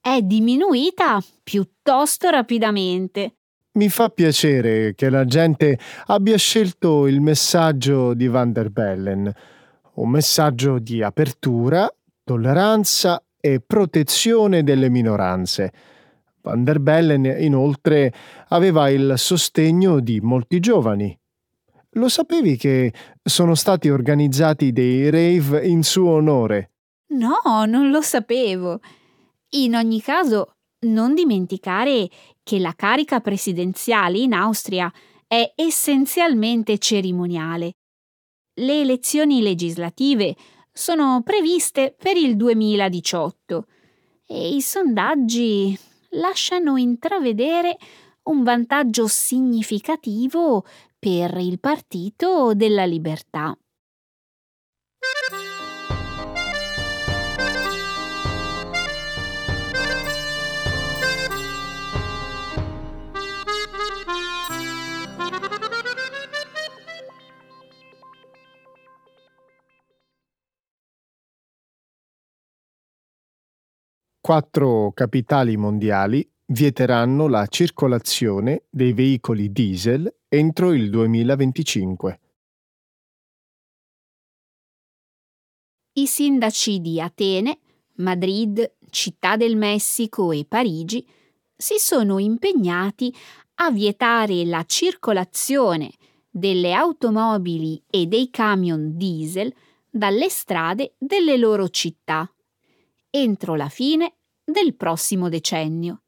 è 0.00 0.20
diminuita 0.22 1.20
piuttosto 1.42 2.30
rapidamente. 2.30 3.34
Mi 3.72 3.88
fa 3.88 4.08
piacere 4.08 4.94
che 4.94 5.10
la 5.10 5.24
gente 5.24 5.78
abbia 6.06 6.36
scelto 6.36 7.06
il 7.06 7.20
messaggio 7.20 8.14
di 8.14 8.28
Van 8.28 8.52
der 8.52 8.70
Bellen, 8.70 9.32
un 9.94 10.10
messaggio 10.10 10.78
di 10.78 11.02
apertura, 11.02 11.92
tolleranza 12.24 13.22
e 13.52 13.60
protezione 13.60 14.64
delle 14.64 14.88
minoranze. 14.88 15.72
Van 16.42 16.64
der 16.64 16.80
Bellen 16.80 17.24
inoltre 17.24 18.12
aveva 18.48 18.88
il 18.88 19.14
sostegno 19.16 20.00
di 20.00 20.20
molti 20.20 20.58
giovani. 20.58 21.16
Lo 21.90 22.08
sapevi 22.08 22.56
che 22.56 22.92
sono 23.22 23.54
stati 23.54 23.88
organizzati 23.88 24.72
dei 24.72 25.10
rave 25.10 25.64
in 25.66 25.82
suo 25.82 26.10
onore? 26.10 26.72
No, 27.08 27.64
non 27.66 27.90
lo 27.90 28.00
sapevo. 28.00 28.80
In 29.50 29.76
ogni 29.76 30.00
caso, 30.02 30.56
non 30.80 31.14
dimenticare 31.14 32.08
che 32.42 32.58
la 32.58 32.74
carica 32.74 33.20
presidenziale 33.20 34.18
in 34.18 34.32
Austria 34.32 34.92
è 35.26 35.52
essenzialmente 35.54 36.78
cerimoniale. 36.78 37.74
Le 38.58 38.80
elezioni 38.80 39.40
legislative 39.40 40.34
sono 40.76 41.22
previste 41.24 41.96
per 41.98 42.18
il 42.18 42.36
2018 42.36 43.66
e 44.26 44.54
i 44.54 44.60
sondaggi 44.60 45.76
lasciano 46.10 46.76
intravedere 46.76 47.78
un 48.24 48.42
vantaggio 48.42 49.06
significativo 49.06 50.66
per 50.98 51.38
il 51.38 51.58
Partito 51.60 52.52
della 52.52 52.84
Libertà. 52.84 53.56
Quattro 74.26 74.90
capitali 74.92 75.56
mondiali 75.56 76.28
vieteranno 76.46 77.28
la 77.28 77.46
circolazione 77.46 78.64
dei 78.70 78.92
veicoli 78.92 79.52
diesel 79.52 80.12
entro 80.26 80.72
il 80.72 80.90
2025. 80.90 82.20
I 85.92 86.06
sindaci 86.08 86.80
di 86.80 87.00
Atene, 87.00 87.60
Madrid, 87.98 88.78
Città 88.90 89.36
del 89.36 89.54
Messico 89.56 90.32
e 90.32 90.44
Parigi 90.44 91.06
si 91.56 91.76
sono 91.78 92.18
impegnati 92.18 93.14
a 93.60 93.70
vietare 93.70 94.44
la 94.44 94.64
circolazione 94.64 95.92
delle 96.28 96.72
automobili 96.72 97.80
e 97.88 98.06
dei 98.06 98.30
camion 98.30 98.96
diesel 98.96 99.54
dalle 99.88 100.28
strade 100.28 100.96
delle 100.98 101.36
loro 101.36 101.68
città 101.68 102.28
entro 103.16 103.54
la 103.54 103.68
fine 103.68 104.16
del 104.44 104.76
prossimo 104.76 105.28
decennio. 105.28 106.02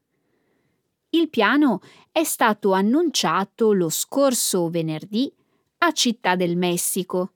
Il 1.10 1.30
piano 1.30 1.80
è 2.12 2.22
stato 2.22 2.72
annunciato 2.72 3.72
lo 3.72 3.88
scorso 3.88 4.68
venerdì 4.68 5.32
a 5.78 5.92
Città 5.92 6.36
del 6.36 6.56
Messico, 6.56 7.32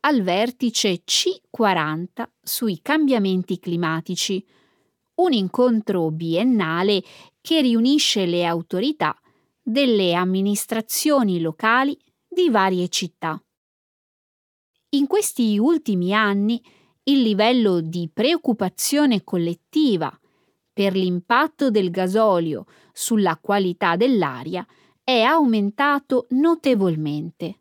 al 0.00 0.22
vertice 0.22 1.02
C40 1.04 2.28
sui 2.40 2.80
cambiamenti 2.80 3.58
climatici, 3.58 4.42
un 5.16 5.32
incontro 5.34 6.10
biennale 6.10 7.02
che 7.42 7.60
riunisce 7.60 8.24
le 8.24 8.46
autorità 8.46 9.14
delle 9.60 10.14
amministrazioni 10.14 11.40
locali 11.40 11.98
di 12.26 12.48
varie 12.48 12.88
città. 12.88 13.38
In 14.92 15.06
questi 15.06 15.58
ultimi 15.58 16.14
anni 16.14 16.62
il 17.04 17.22
livello 17.22 17.80
di 17.80 18.10
preoccupazione 18.12 19.24
collettiva 19.24 20.16
per 20.72 20.94
l'impatto 20.94 21.70
del 21.70 21.90
gasolio 21.90 22.66
sulla 22.92 23.36
qualità 23.36 23.96
dell'aria 23.96 24.66
è 25.02 25.20
aumentato 25.22 26.26
notevolmente. 26.30 27.58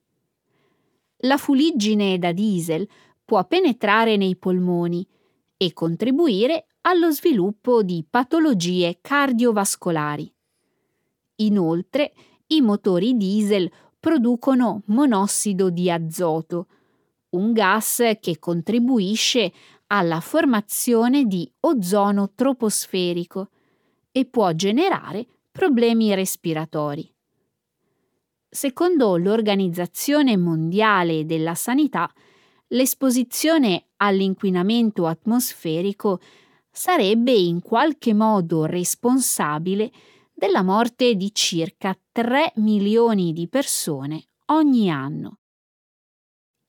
La 1.24 1.38
fuliggine 1.38 2.18
da 2.18 2.32
diesel 2.32 2.88
può 3.26 3.46
penetrare 3.46 4.18
nei 4.18 4.36
polmoni 4.36 5.06
e 5.58 5.74
contribuire 5.74 6.68
allo 6.82 7.12
sviluppo 7.12 7.84
di 7.84 8.06
patologie 8.10 9.00
cardiovascolari. 9.02 10.32
Inoltre, 11.36 12.14
i 12.48 12.62
motori 12.62 13.18
diesel 13.18 13.70
producono 14.00 14.84
monossido 14.86 15.70
di 15.70 15.92
azoto, 15.92 16.68
un 17.32 17.54
gas 17.54 18.02
che 18.20 18.40
contribuisce 18.40 19.52
alla 19.88 20.20
formazione 20.20 21.26
di 21.26 21.50
ozono 21.62 22.32
troposferico 22.34 23.50
e 24.12 24.26
può 24.26 24.52
generare 24.54 25.26
problemi 25.52 26.14
respiratori. 26.14 27.12
Secondo 28.48 29.18
l'Organizzazione 29.18 30.36
Mondiale 30.38 31.26
della 31.26 31.54
Sanità, 31.54 32.12
l'esposizione 32.70 33.86
all'inquinamento 33.98 35.06
atmosferico 35.06 36.20
sarebbe 36.72 37.32
in 37.32 37.62
qualche 37.62 38.14
modo 38.14 38.66
responsabile 38.66 39.92
della 40.34 40.64
morte 40.64 41.16
di 41.16 41.34
circa 41.34 41.98
3 42.12 42.54
milioni 42.56 43.34
di 43.34 43.48
persone 43.48 44.24
ogni 44.46 44.90
anno. 44.90 45.39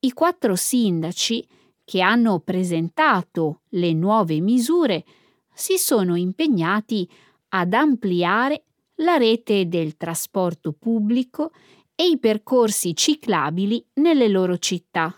I 0.02 0.12
quattro 0.14 0.56
sindaci 0.56 1.46
che 1.84 2.00
hanno 2.00 2.38
presentato 2.40 3.60
le 3.70 3.92
nuove 3.92 4.40
misure 4.40 5.04
si 5.52 5.76
sono 5.76 6.14
impegnati 6.14 7.06
ad 7.48 7.74
ampliare 7.74 8.64
la 8.96 9.16
rete 9.18 9.68
del 9.68 9.98
trasporto 9.98 10.72
pubblico 10.72 11.52
e 11.94 12.06
i 12.06 12.18
percorsi 12.18 12.96
ciclabili 12.96 13.84
nelle 13.94 14.28
loro 14.28 14.56
città, 14.56 15.14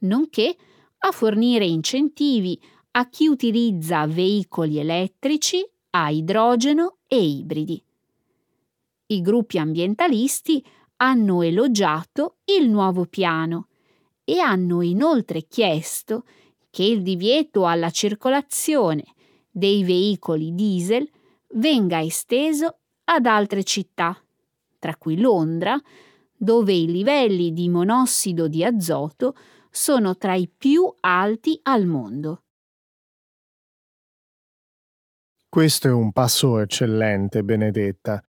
nonché 0.00 0.56
a 0.98 1.12
fornire 1.12 1.64
incentivi 1.64 2.60
a 2.92 3.08
chi 3.08 3.28
utilizza 3.28 4.04
veicoli 4.08 4.78
elettrici, 4.78 5.64
a 5.90 6.10
idrogeno 6.10 6.96
e 7.06 7.24
ibridi. 7.24 7.80
I 9.06 9.20
gruppi 9.20 9.58
ambientalisti 9.58 10.64
hanno 10.96 11.42
elogiato 11.42 12.38
il 12.46 12.68
nuovo 12.68 13.04
piano 13.04 13.68
e 14.28 14.40
hanno 14.40 14.82
inoltre 14.82 15.42
chiesto 15.42 16.24
che 16.68 16.82
il 16.82 17.02
divieto 17.02 17.64
alla 17.64 17.90
circolazione 17.90 19.04
dei 19.48 19.84
veicoli 19.84 20.52
diesel 20.52 21.08
venga 21.50 22.02
esteso 22.02 22.80
ad 23.04 23.24
altre 23.26 23.62
città, 23.62 24.20
tra 24.80 24.96
cui 24.96 25.16
Londra, 25.18 25.80
dove 26.36 26.72
i 26.72 26.86
livelli 26.90 27.52
di 27.52 27.68
monossido 27.68 28.48
di 28.48 28.64
azoto 28.64 29.36
sono 29.70 30.16
tra 30.16 30.34
i 30.34 30.48
più 30.48 30.92
alti 31.00 31.60
al 31.62 31.86
mondo. 31.86 32.42
Questo 35.48 35.86
è 35.86 35.92
un 35.92 36.10
passo 36.10 36.58
eccellente, 36.58 37.44
Benedetta 37.44 38.22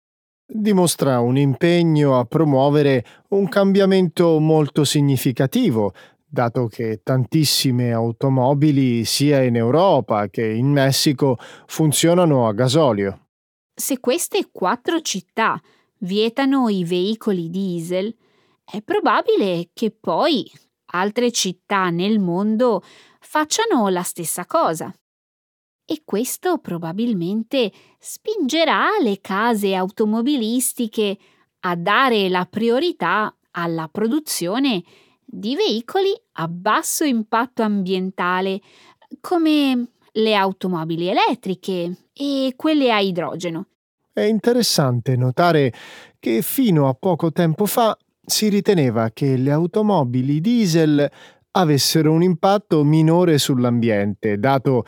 dimostra 0.45 1.19
un 1.19 1.37
impegno 1.37 2.19
a 2.19 2.25
promuovere 2.25 3.05
un 3.29 3.49
cambiamento 3.49 4.39
molto 4.39 4.83
significativo, 4.83 5.93
dato 6.25 6.67
che 6.67 7.01
tantissime 7.03 7.91
automobili 7.91 9.05
sia 9.05 9.41
in 9.41 9.55
Europa 9.55 10.27
che 10.29 10.45
in 10.45 10.67
Messico 10.67 11.37
funzionano 11.65 12.47
a 12.47 12.53
gasolio. 12.53 13.27
Se 13.73 13.99
queste 13.99 14.49
quattro 14.51 15.01
città 15.01 15.59
vietano 15.99 16.69
i 16.69 16.83
veicoli 16.83 17.49
diesel, 17.49 18.15
è 18.63 18.81
probabile 18.81 19.69
che 19.73 19.91
poi 19.91 20.49
altre 20.93 21.31
città 21.31 21.89
nel 21.89 22.19
mondo 22.19 22.81
facciano 23.19 23.89
la 23.89 24.03
stessa 24.03 24.45
cosa 24.45 24.93
e 25.85 26.01
questo 26.03 26.57
probabilmente 26.57 27.71
spingerà 27.99 28.97
le 29.01 29.19
case 29.21 29.75
automobilistiche 29.75 31.17
a 31.61 31.75
dare 31.75 32.27
la 32.29 32.45
priorità 32.45 33.33
alla 33.51 33.87
produzione 33.91 34.83
di 35.23 35.55
veicoli 35.55 36.13
a 36.33 36.47
basso 36.47 37.03
impatto 37.03 37.61
ambientale 37.61 38.61
come 39.21 39.87
le 40.11 40.35
automobili 40.35 41.07
elettriche 41.07 42.09
e 42.13 42.53
quelle 42.55 42.91
a 42.91 42.99
idrogeno. 42.99 43.67
È 44.11 44.21
interessante 44.21 45.15
notare 45.15 45.73
che 46.19 46.41
fino 46.41 46.87
a 46.87 46.93
poco 46.93 47.31
tempo 47.31 47.65
fa 47.65 47.97
si 48.25 48.49
riteneva 48.49 49.11
che 49.11 49.35
le 49.35 49.51
automobili 49.51 50.39
diesel 50.41 51.09
avessero 51.51 52.11
un 52.11 52.23
impatto 52.23 52.83
minore 52.83 53.37
sull'ambiente, 53.37 54.37
dato 54.37 54.85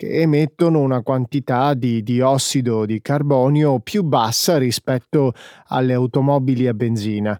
che 0.00 0.22
emettono 0.22 0.80
una 0.80 1.02
quantità 1.02 1.74
di 1.74 2.02
diossido 2.02 2.86
di 2.86 3.02
carbonio 3.02 3.80
più 3.80 4.02
bassa 4.02 4.56
rispetto 4.56 5.34
alle 5.66 5.92
automobili 5.92 6.66
a 6.66 6.72
benzina. 6.72 7.38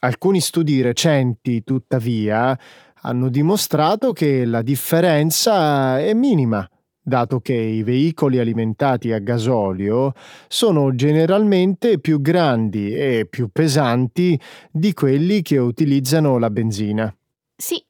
Alcuni 0.00 0.40
studi 0.40 0.82
recenti, 0.82 1.64
tuttavia, 1.64 2.58
hanno 3.00 3.30
dimostrato 3.30 4.12
che 4.12 4.44
la 4.44 4.60
differenza 4.60 5.98
è 5.98 6.12
minima, 6.12 6.68
dato 7.00 7.40
che 7.40 7.54
i 7.54 7.82
veicoli 7.82 8.38
alimentati 8.38 9.10
a 9.10 9.18
gasolio 9.18 10.12
sono 10.48 10.94
generalmente 10.94 11.98
più 12.00 12.20
grandi 12.20 12.94
e 12.94 13.26
più 13.30 13.48
pesanti 13.50 14.38
di 14.70 14.92
quelli 14.92 15.40
che 15.40 15.56
utilizzano 15.56 16.36
la 16.36 16.50
benzina. 16.50 17.16
Sì, 17.56 17.82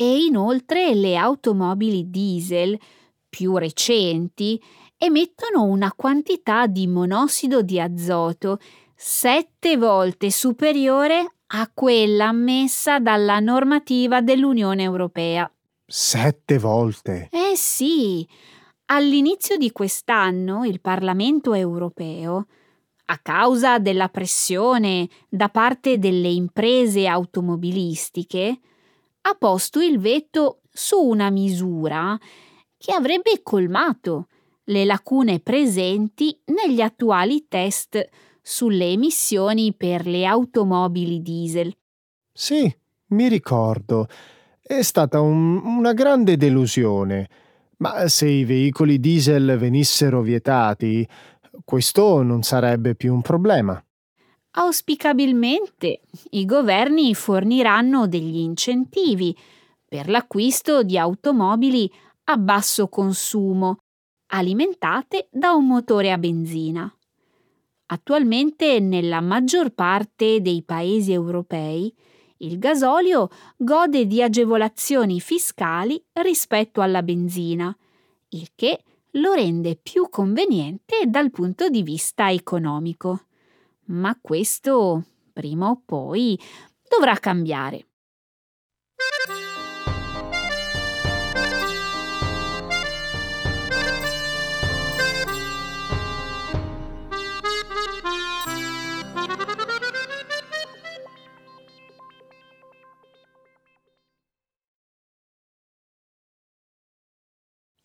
E 0.00 0.18
inoltre 0.22 0.94
le 0.94 1.16
automobili 1.16 2.08
diesel 2.08 2.78
più 3.28 3.56
recenti 3.56 4.62
emettono 4.96 5.64
una 5.64 5.92
quantità 5.92 6.68
di 6.68 6.86
monossido 6.86 7.62
di 7.62 7.80
azoto 7.80 8.60
sette 8.94 9.76
volte 9.76 10.30
superiore 10.30 11.38
a 11.46 11.68
quella 11.74 12.28
ammessa 12.28 13.00
dalla 13.00 13.40
normativa 13.40 14.20
dell'Unione 14.20 14.84
Europea. 14.84 15.50
Sette 15.84 16.58
volte. 16.58 17.28
Eh 17.32 17.56
sì, 17.56 18.24
all'inizio 18.86 19.56
di 19.56 19.72
quest'anno 19.72 20.64
il 20.64 20.80
Parlamento 20.80 21.54
europeo, 21.54 22.46
a 23.06 23.18
causa 23.18 23.80
della 23.80 24.08
pressione 24.10 25.08
da 25.28 25.48
parte 25.48 25.98
delle 25.98 26.28
imprese 26.28 27.08
automobilistiche, 27.08 28.60
ha 29.28 29.34
posto 29.38 29.80
il 29.80 29.98
veto 29.98 30.60
su 30.72 30.98
una 30.98 31.30
misura 31.30 32.18
che 32.76 32.92
avrebbe 32.92 33.40
colmato 33.42 34.28
le 34.64 34.84
lacune 34.84 35.40
presenti 35.40 36.38
negli 36.46 36.80
attuali 36.80 37.46
test 37.48 38.08
sulle 38.40 38.86
emissioni 38.86 39.74
per 39.74 40.06
le 40.06 40.24
automobili 40.24 41.20
diesel. 41.20 41.74
Sì, 42.32 42.74
mi 43.08 43.28
ricordo. 43.28 44.06
È 44.60 44.80
stata 44.82 45.20
un, 45.20 45.58
una 45.64 45.92
grande 45.92 46.36
delusione. 46.36 47.28
Ma 47.78 48.08
se 48.08 48.28
i 48.28 48.44
veicoli 48.44 48.98
diesel 48.98 49.56
venissero 49.58 50.20
vietati, 50.20 51.06
questo 51.64 52.22
non 52.22 52.42
sarebbe 52.42 52.94
più 52.94 53.12
un 53.12 53.22
problema. 53.22 53.82
Auspicabilmente 54.58 56.00
i 56.30 56.44
governi 56.44 57.14
forniranno 57.14 58.08
degli 58.08 58.38
incentivi 58.38 59.36
per 59.86 60.08
l'acquisto 60.08 60.82
di 60.82 60.98
automobili 60.98 61.88
a 62.24 62.36
basso 62.36 62.88
consumo, 62.88 63.76
alimentate 64.32 65.28
da 65.30 65.52
un 65.52 65.64
motore 65.64 66.10
a 66.10 66.18
benzina. 66.18 66.92
Attualmente 67.86 68.80
nella 68.80 69.20
maggior 69.20 69.70
parte 69.70 70.40
dei 70.40 70.64
paesi 70.64 71.12
europei 71.12 71.94
il 72.38 72.58
gasolio 72.58 73.28
gode 73.56 74.06
di 74.06 74.20
agevolazioni 74.20 75.20
fiscali 75.20 76.04
rispetto 76.14 76.80
alla 76.80 77.04
benzina, 77.04 77.74
il 78.30 78.48
che 78.56 78.82
lo 79.12 79.34
rende 79.34 79.76
più 79.76 80.08
conveniente 80.10 81.04
dal 81.06 81.30
punto 81.30 81.68
di 81.68 81.84
vista 81.84 82.32
economico. 82.32 83.22
Ma 83.88 84.18
questo, 84.20 85.04
prima 85.32 85.70
o 85.70 85.82
poi, 85.84 86.38
dovrà 86.88 87.14
cambiare. 87.16 87.86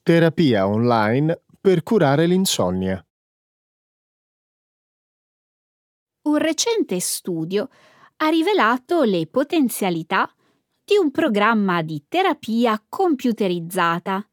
Terapia 0.05 0.67
online 0.67 1.43
per 1.61 1.81
curare 1.81 2.25
l'insonnia. 2.25 3.01
Un 6.23 6.37
recente 6.37 7.01
studio 7.01 7.67
ha 8.17 8.29
rivelato 8.29 9.03
le 9.03 9.27
potenzialità 9.27 10.33
di 10.85 10.95
un 10.95 11.11
programma 11.11 11.81
di 11.81 12.05
terapia 12.07 12.81
computerizzata 12.87 14.25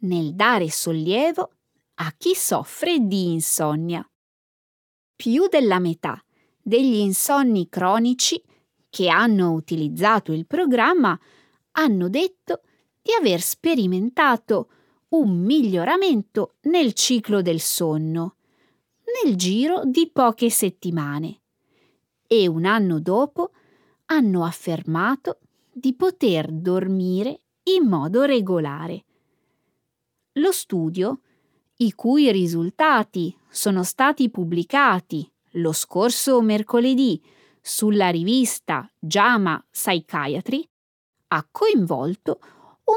nel 0.00 0.34
dare 0.34 0.70
sollievo 0.70 1.50
a 1.94 2.12
chi 2.18 2.34
soffre 2.34 2.98
di 2.98 3.32
insonnia. 3.32 4.06
Più 5.16 5.48
della 5.48 5.78
metà 5.78 6.22
degli 6.60 6.96
insonni 6.96 7.70
cronici 7.70 8.42
che 8.90 9.08
hanno 9.08 9.52
utilizzato 9.52 10.30
il 10.30 10.46
programma 10.46 11.18
hanno 11.72 12.08
detto 12.10 12.60
di 13.00 13.12
aver 13.18 13.40
sperimentato 13.40 14.68
un 15.08 15.40
miglioramento 15.40 16.56
nel 16.64 16.92
ciclo 16.92 17.40
del 17.40 17.60
sonno, 17.60 18.36
nel 19.22 19.36
giro 19.36 19.82
di 19.84 20.10
poche 20.12 20.50
settimane, 20.50 21.40
e 22.26 22.46
un 22.48 22.64
anno 22.64 23.00
dopo 23.00 23.52
hanno 24.06 24.44
affermato 24.44 25.38
di 25.72 25.94
poter 25.94 26.50
dormire 26.50 27.42
in 27.64 27.88
modo 27.88 28.22
regolare. 28.24 29.04
Lo 30.34 30.52
studio, 30.52 31.20
i 31.76 31.92
cui 31.92 32.30
risultati 32.32 33.36
sono 33.48 33.82
stati 33.82 34.30
pubblicati 34.30 35.30
lo 35.56 35.72
scorso 35.72 36.40
mercoledì 36.40 37.20
sulla 37.60 38.08
rivista 38.08 38.90
JAMA 38.98 39.64
Psychiatry, 39.70 40.68
ha 41.28 41.46
coinvolto 41.50 42.40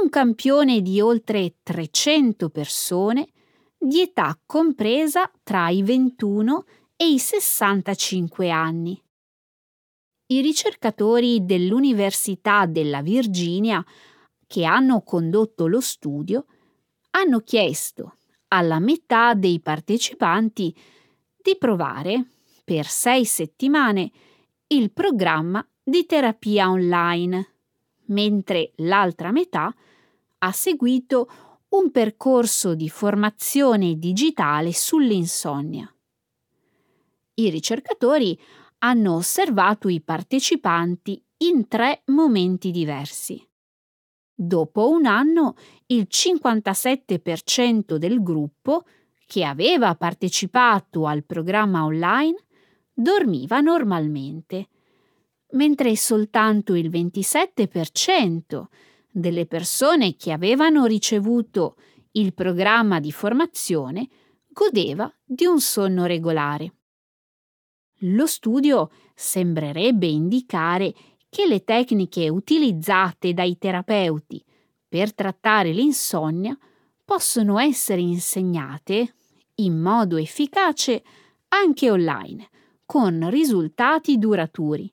un 0.01 0.09
campione 0.09 0.81
di 0.81 0.99
oltre 0.99 1.57
300 1.63 2.49
persone 2.49 3.29
di 3.77 4.01
età 4.01 4.37
compresa 4.45 5.31
tra 5.43 5.69
i 5.69 5.83
21 5.83 6.65
e 6.95 7.11
i 7.11 7.19
65 7.19 8.49
anni. 8.49 9.01
I 10.29 10.41
ricercatori 10.41 11.45
dell'Università 11.45 12.65
della 12.65 13.01
Virginia 13.01 13.85
che 14.45 14.65
hanno 14.65 15.01
condotto 15.01 15.67
lo 15.67 15.79
studio 15.79 16.45
hanno 17.11 17.39
chiesto 17.41 18.17
alla 18.49 18.79
metà 18.79 19.33
dei 19.33 19.59
partecipanti 19.59 20.75
di 21.41 21.55
provare 21.57 22.25
per 22.63 22.85
sei 22.87 23.25
settimane 23.25 24.11
il 24.67 24.91
programma 24.91 25.65
di 25.81 26.05
terapia 26.05 26.69
online 26.69 27.53
mentre 28.07 28.71
l'altra 28.77 29.31
metà 29.31 29.73
ha 30.39 30.51
seguito 30.51 31.29
un 31.77 31.91
percorso 31.91 32.73
di 32.73 32.89
formazione 32.89 33.97
digitale 33.97 34.73
sull'insonnia. 34.73 35.93
I 37.35 37.49
ricercatori 37.51 38.37
hanno 38.79 39.15
osservato 39.15 39.87
i 39.87 40.01
partecipanti 40.01 41.23
in 41.37 41.67
tre 41.67 42.01
momenti 42.05 42.71
diversi. 42.71 43.39
Dopo 44.33 44.89
un 44.89 45.05
anno 45.05 45.55
il 45.87 46.07
57% 46.09 47.95
del 47.95 48.23
gruppo 48.23 48.85
che 49.25 49.43
aveva 49.43 49.95
partecipato 49.95 51.05
al 51.05 51.23
programma 51.25 51.83
online 51.83 52.45
dormiva 52.91 53.59
normalmente 53.59 54.69
mentre 55.51 55.95
soltanto 55.95 56.73
il 56.73 56.89
27% 56.89 58.65
delle 59.11 59.45
persone 59.45 60.15
che 60.15 60.31
avevano 60.31 60.85
ricevuto 60.85 61.75
il 62.11 62.33
programma 62.33 62.99
di 62.99 63.11
formazione 63.11 64.07
godeva 64.47 65.11
di 65.23 65.45
un 65.45 65.59
sonno 65.59 66.05
regolare. 66.05 66.73
Lo 68.01 68.25
studio 68.25 68.91
sembrerebbe 69.13 70.07
indicare 70.07 70.93
che 71.29 71.45
le 71.47 71.63
tecniche 71.63 72.29
utilizzate 72.29 73.33
dai 73.33 73.57
terapeuti 73.57 74.43
per 74.87 75.13
trattare 75.13 75.71
l'insonnia 75.71 76.57
possono 77.03 77.59
essere 77.59 78.01
insegnate 78.01 79.15
in 79.55 79.79
modo 79.79 80.17
efficace 80.17 81.03
anche 81.49 81.89
online, 81.89 82.49
con 82.85 83.29
risultati 83.29 84.17
duraturi. 84.17 84.91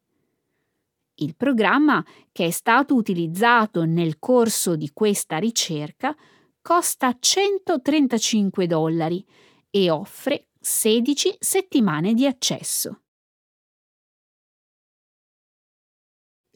Il 1.17 1.37
programma 1.37 2.05
che 2.33 2.47
è 2.47 2.51
stato 2.51 2.95
utilizzato 2.95 3.85
nel 3.85 4.19
corso 4.19 4.75
di 4.75 4.91
questa 4.93 5.39
ricerca 5.39 6.15
costa 6.61 7.17
135 7.19 8.67
dollari 8.67 9.25
e 9.71 9.91
offre 9.91 10.49
16 10.59 11.37
settimane 11.39 12.15
di 12.15 12.27
accesso. 12.27 13.01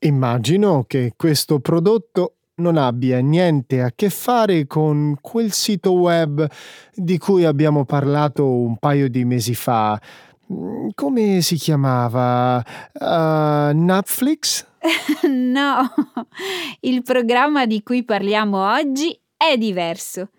Immagino 0.01 0.85
che 0.85 1.13
questo 1.17 1.61
prodotto 1.61 2.39
non 2.59 2.77
abbia 2.77 3.21
niente 3.21 3.83
a 3.83 3.93
che 3.95 4.11
fare 4.11 4.67
con 4.67 5.17
quel 5.21 5.53
sito 5.53 5.93
web 5.93 6.49
di 6.95 7.19
cui 7.19 7.45
abbiamo 7.45 7.85
parlato 7.85 8.49
un 8.49 8.77
paio 8.79 9.09
di 9.09 9.25
mesi 9.25 9.55
fa, 9.55 10.01
come 10.95 11.41
si 11.43 11.57
chiamava? 11.57 12.65
Uh, 12.93 13.77
Netflix? 13.77 14.67
no, 15.29 15.93
il 16.81 17.03
programma 17.03 17.67
di 17.67 17.83
cui 17.83 18.05
parliamo 18.05 18.73
oggi 18.73 19.19
è 19.37 19.57
diverso. 19.57 20.31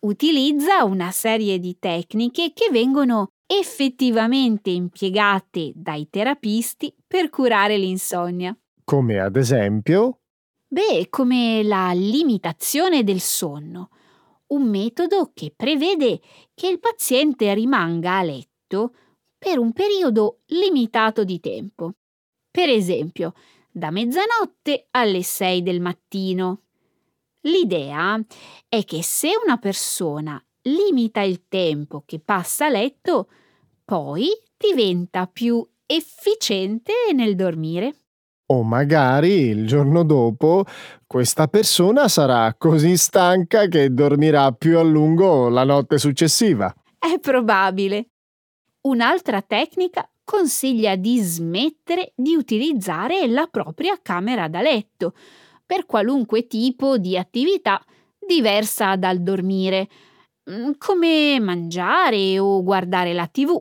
Utilizza 0.00 0.84
una 0.84 1.10
serie 1.10 1.58
di 1.58 1.76
tecniche 1.78 2.52
che 2.54 2.68
vengono 2.70 3.32
effettivamente 3.46 4.70
impiegate 4.70 5.72
dai 5.74 6.08
terapisti 6.10 6.94
per 7.06 7.30
curare 7.30 7.76
l'insonnia. 7.76 8.56
Come 8.84 9.18
ad 9.18 9.36
esempio? 9.36 10.20
Beh, 10.68 11.06
come 11.08 11.62
la 11.62 11.92
limitazione 11.92 13.02
del 13.02 13.20
sonno, 13.20 13.88
un 14.48 14.68
metodo 14.68 15.30
che 15.32 15.52
prevede 15.56 16.20
che 16.54 16.68
il 16.68 16.78
paziente 16.78 17.52
rimanga 17.54 18.18
a 18.18 18.22
letto 18.22 18.92
per 19.38 19.58
un 19.58 19.72
periodo 19.72 20.40
limitato 20.46 21.24
di 21.24 21.38
tempo. 21.40 21.92
Per 22.50 22.68
esempio, 22.68 23.32
da 23.70 23.90
mezzanotte 23.90 24.88
alle 24.90 25.22
6 25.22 25.62
del 25.62 25.80
mattino. 25.80 26.62
L'idea 27.42 28.20
è 28.68 28.84
che 28.84 29.02
se 29.02 29.30
una 29.42 29.56
persona 29.58 30.42
limita 30.62 31.20
il 31.20 31.44
tempo 31.48 32.02
che 32.04 32.18
passa 32.18 32.66
a 32.66 32.70
letto, 32.70 33.28
poi 33.84 34.28
diventa 34.56 35.26
più 35.26 35.66
efficiente 35.86 36.92
nel 37.14 37.36
dormire. 37.36 37.94
O 38.50 38.62
magari 38.62 39.48
il 39.48 39.66
giorno 39.66 40.02
dopo 40.04 40.64
questa 41.06 41.48
persona 41.48 42.08
sarà 42.08 42.54
così 42.58 42.96
stanca 42.96 43.66
che 43.66 43.92
dormirà 43.92 44.52
più 44.52 44.78
a 44.78 44.82
lungo 44.82 45.48
la 45.48 45.64
notte 45.64 45.98
successiva. 45.98 46.74
È 46.98 47.18
probabile. 47.20 48.08
Un'altra 48.82 49.42
tecnica 49.42 50.08
consiglia 50.24 50.94
di 50.96 51.18
smettere 51.20 52.12
di 52.14 52.34
utilizzare 52.34 53.26
la 53.26 53.46
propria 53.46 53.98
camera 54.00 54.48
da 54.48 54.60
letto 54.60 55.14
per 55.64 55.86
qualunque 55.86 56.46
tipo 56.46 56.98
di 56.98 57.16
attività 57.16 57.82
diversa 58.18 58.96
dal 58.96 59.20
dormire, 59.20 59.88
mm, 60.50 60.72
come 60.78 61.40
mangiare 61.40 62.38
o 62.38 62.62
guardare 62.62 63.12
la 63.14 63.26
tv. 63.26 63.60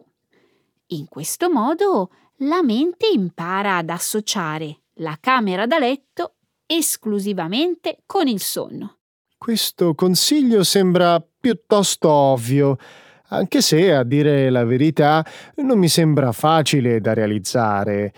In 0.87 1.07
questo 1.07 1.49
modo 1.49 2.11
la 2.41 2.61
mente 2.61 3.07
impara 3.07 3.77
ad 3.77 3.89
associare 3.89 4.81
la 4.95 5.17
camera 5.19 5.65
da 5.65 5.79
letto 5.79 6.35
esclusivamente 6.65 7.99
con 8.05 8.27
il 8.27 8.41
sonno. 8.41 8.97
Questo 9.37 9.95
consiglio 9.95 10.63
sembra 10.63 11.21
piuttosto 11.21 12.09
ovvio, 12.09 12.77
anche 13.29 13.61
se, 13.61 13.93
a 13.93 14.03
dire 14.03 14.49
la 14.49 14.63
verità, 14.63 15.25
non 15.55 15.77
mi 15.77 15.89
sembra 15.89 16.31
facile 16.31 17.01
da 17.01 17.13
realizzare. 17.13 18.13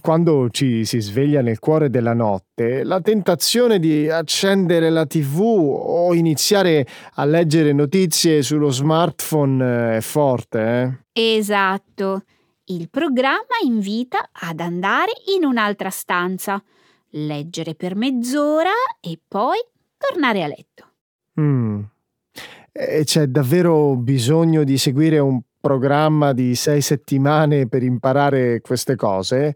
Quando 0.00 0.48
ci 0.48 0.86
si 0.86 0.98
sveglia 1.00 1.42
nel 1.42 1.58
cuore 1.58 1.90
della 1.90 2.14
notte, 2.14 2.84
la 2.84 3.02
tentazione 3.02 3.78
di 3.78 4.08
accendere 4.08 4.88
la 4.88 5.04
TV 5.04 5.40
o 5.40 6.14
iniziare 6.14 6.86
a 7.16 7.24
leggere 7.26 7.74
notizie 7.74 8.42
sullo 8.42 8.70
smartphone 8.70 9.96
è 9.98 10.00
forte, 10.00 11.02
eh? 11.12 11.36
Esatto. 11.36 12.22
Il 12.64 12.88
programma 12.88 13.60
invita 13.62 14.30
ad 14.32 14.60
andare 14.60 15.12
in 15.36 15.44
un'altra 15.44 15.90
stanza, 15.90 16.62
leggere 17.10 17.74
per 17.74 17.94
mezz'ora 17.94 18.72
e 19.00 19.18
poi 19.28 19.58
tornare 19.98 20.42
a 20.42 20.46
letto. 20.46 20.88
Mm. 21.38 21.82
E 22.76 23.04
c'è 23.04 23.28
davvero 23.28 23.94
bisogno 23.94 24.64
di 24.64 24.78
seguire 24.78 25.20
un 25.20 25.40
programma 25.60 26.32
di 26.32 26.56
sei 26.56 26.80
settimane 26.80 27.68
per 27.68 27.84
imparare 27.84 28.60
queste 28.60 28.96
cose? 28.96 29.54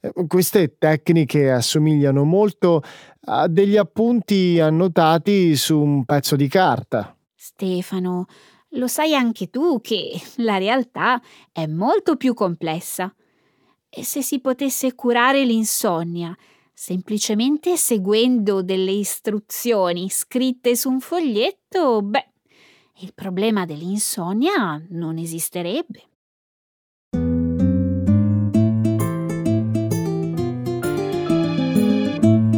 Eh, 0.00 0.12
queste 0.26 0.78
tecniche 0.78 1.50
assomigliano 1.50 2.24
molto 2.24 2.82
a 3.26 3.46
degli 3.46 3.76
appunti 3.76 4.58
annotati 4.58 5.54
su 5.54 5.78
un 5.78 6.06
pezzo 6.06 6.34
di 6.34 6.48
carta. 6.48 7.14
Stefano, 7.34 8.24
lo 8.70 8.86
sai 8.86 9.14
anche 9.14 9.50
tu 9.50 9.82
che 9.82 10.18
la 10.36 10.56
realtà 10.56 11.20
è 11.52 11.66
molto 11.66 12.16
più 12.16 12.32
complessa. 12.32 13.14
E 13.90 14.02
se 14.02 14.22
si 14.22 14.40
potesse 14.40 14.94
curare 14.94 15.44
l'insonnia 15.44 16.34
semplicemente 16.72 17.76
seguendo 17.76 18.62
delle 18.62 18.92
istruzioni 18.92 20.08
scritte 20.08 20.74
su 20.74 20.90
un 20.90 21.00
foglietto, 21.00 22.02
beh, 22.02 22.30
il 22.98 23.12
problema 23.14 23.66
dell'insonnia 23.66 24.82
non 24.90 25.18
esisterebbe. 25.18 26.02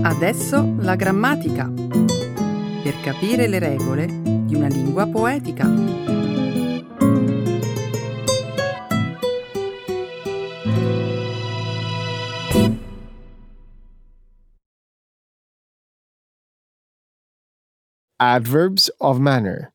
Adesso 0.02 0.76
la 0.78 0.94
grammatica. 0.94 1.68
Per 1.68 3.00
capire 3.02 3.48
le 3.48 3.58
regole 3.58 4.06
di 4.44 4.54
una 4.54 4.68
lingua 4.68 5.06
poetica. 5.06 5.66
Adverbs 18.20 18.90
of 18.98 19.18
manner. 19.18 19.70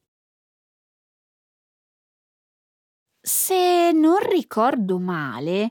Se 3.26 3.92
non 3.94 4.18
ricordo 4.30 5.00
male, 5.00 5.70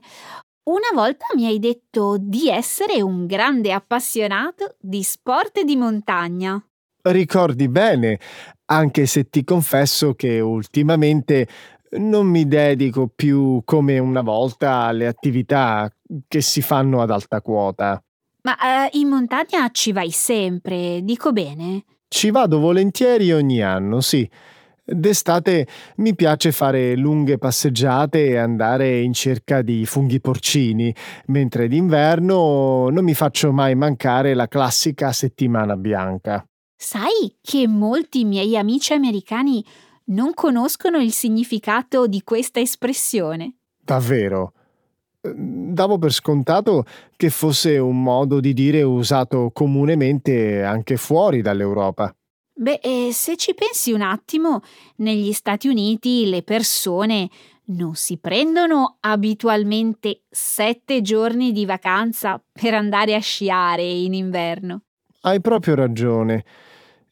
una 0.63 0.89
volta 0.91 1.25
mi 1.35 1.45
hai 1.45 1.59
detto 1.59 2.17
di 2.19 2.49
essere 2.49 2.99
un 3.03 3.27
grande 3.27 3.71
appassionato 3.71 4.75
di 4.79 5.03
sport 5.03 5.61
di 5.61 5.75
montagna. 5.75 6.59
Ricordi 7.03 7.69
bene, 7.69 8.19
anche 8.65 9.05
se 9.05 9.29
ti 9.29 9.43
confesso 9.43 10.15
che 10.15 10.39
ultimamente 10.39 11.47
non 11.97 12.25
mi 12.25 12.47
dedico 12.47 13.07
più 13.07 13.61
come 13.65 13.99
una 13.99 14.21
volta 14.21 14.85
alle 14.85 15.05
attività 15.05 15.87
che 16.27 16.41
si 16.41 16.63
fanno 16.63 17.03
ad 17.03 17.11
alta 17.11 17.39
quota. 17.41 18.03
Ma 18.41 18.87
eh, 18.87 18.97
in 18.97 19.09
montagna 19.09 19.69
ci 19.69 19.91
vai 19.91 20.09
sempre, 20.09 21.01
dico 21.03 21.31
bene? 21.31 21.83
Ci 22.07 22.31
vado 22.31 22.57
volentieri 22.57 23.31
ogni 23.31 23.61
anno, 23.61 24.01
sì. 24.01 24.27
D'estate 24.85 25.65
mi 25.97 26.13
piace 26.13 26.51
fare 26.51 26.95
lunghe 26.97 27.37
passeggiate 27.37 28.25
e 28.25 28.35
andare 28.35 28.99
in 28.99 29.13
cerca 29.13 29.61
di 29.61 29.85
funghi 29.85 30.19
porcini, 30.19 30.93
mentre 31.27 31.69
d'inverno 31.69 32.89
non 32.89 33.03
mi 33.03 33.13
faccio 33.13 33.53
mai 33.53 33.75
mancare 33.75 34.33
la 34.33 34.49
classica 34.49 35.13
settimana 35.13 35.77
bianca. 35.77 36.45
Sai 36.75 37.37
che 37.41 37.65
molti 37.65 38.25
miei 38.25 38.57
amici 38.57 38.91
americani 38.91 39.63
non 40.07 40.33
conoscono 40.33 40.97
il 40.97 41.13
significato 41.13 42.05
di 42.05 42.21
questa 42.23 42.59
espressione? 42.59 43.55
Davvero? 43.81 44.51
Davo 45.21 45.97
per 45.97 46.11
scontato 46.11 46.83
che 47.15 47.29
fosse 47.29 47.77
un 47.77 48.03
modo 48.03 48.41
di 48.41 48.51
dire 48.51 48.81
usato 48.81 49.51
comunemente 49.53 50.61
anche 50.61 50.97
fuori 50.97 51.41
dall'Europa. 51.41 52.13
Beh, 52.55 52.79
eh, 52.83 53.09
se 53.11 53.35
ci 53.35 53.53
pensi 53.55 53.91
un 53.91 54.01
attimo, 54.01 54.61
negli 54.97 55.33
Stati 55.33 55.67
Uniti 55.67 56.29
le 56.29 56.43
persone 56.43 57.29
non 57.65 57.95
si 57.95 58.17
prendono 58.17 58.97
abitualmente 58.99 60.21
sette 60.29 61.01
giorni 61.01 61.51
di 61.51 61.65
vacanza 61.65 62.41
per 62.51 62.73
andare 62.73 63.15
a 63.15 63.19
sciare 63.19 63.83
in 63.83 64.13
inverno. 64.13 64.81
Hai 65.21 65.41
proprio 65.41 65.75
ragione. 65.75 66.43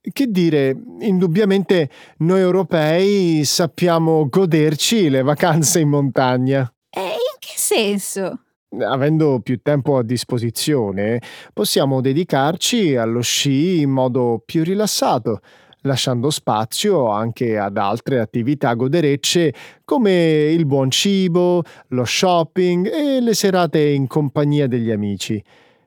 Che 0.01 0.27
dire, 0.27 0.75
indubbiamente 0.99 1.89
noi 2.17 2.39
europei 2.41 3.43
sappiamo 3.45 4.27
goderci 4.27 5.10
le 5.10 5.21
vacanze 5.21 5.80
in 5.80 5.89
montagna. 5.89 6.71
E 6.89 6.99
in 6.99 7.38
che 7.39 7.54
senso? 7.56 8.41
Avendo 8.79 9.39
più 9.41 9.62
tempo 9.62 9.97
a 9.97 10.03
disposizione, 10.03 11.21
possiamo 11.53 12.01
dedicarci 12.01 12.95
allo 12.95 13.21
sci 13.21 13.81
in 13.81 13.89
modo 13.89 14.41
più 14.45 14.63
rilassato, 14.63 15.41
lasciando 15.81 16.29
spazio 16.29 17.10
anche 17.10 17.57
ad 17.57 17.77
altre 17.77 18.19
attività 18.19 18.73
goderecce 18.73 19.53
come 19.84 20.51
il 20.51 20.65
buon 20.65 20.89
cibo, 20.89 21.63
lo 21.89 22.05
shopping 22.05 22.89
e 22.91 23.19
le 23.19 23.34
serate 23.34 23.81
in 23.81 24.07
compagnia 24.07 24.67
degli 24.67 24.91
amici. 24.91 25.43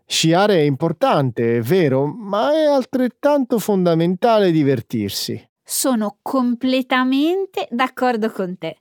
Sciare 0.07 0.57
è 0.57 0.63
importante, 0.63 1.57
è 1.57 1.61
vero, 1.61 2.07
ma 2.07 2.53
è 2.53 2.65
altrettanto 2.65 3.59
fondamentale 3.59 4.51
divertirsi. 4.51 5.43
Sono 5.63 6.19
completamente 6.21 7.67
d'accordo 7.71 8.31
con 8.31 8.59
te. 8.59 8.77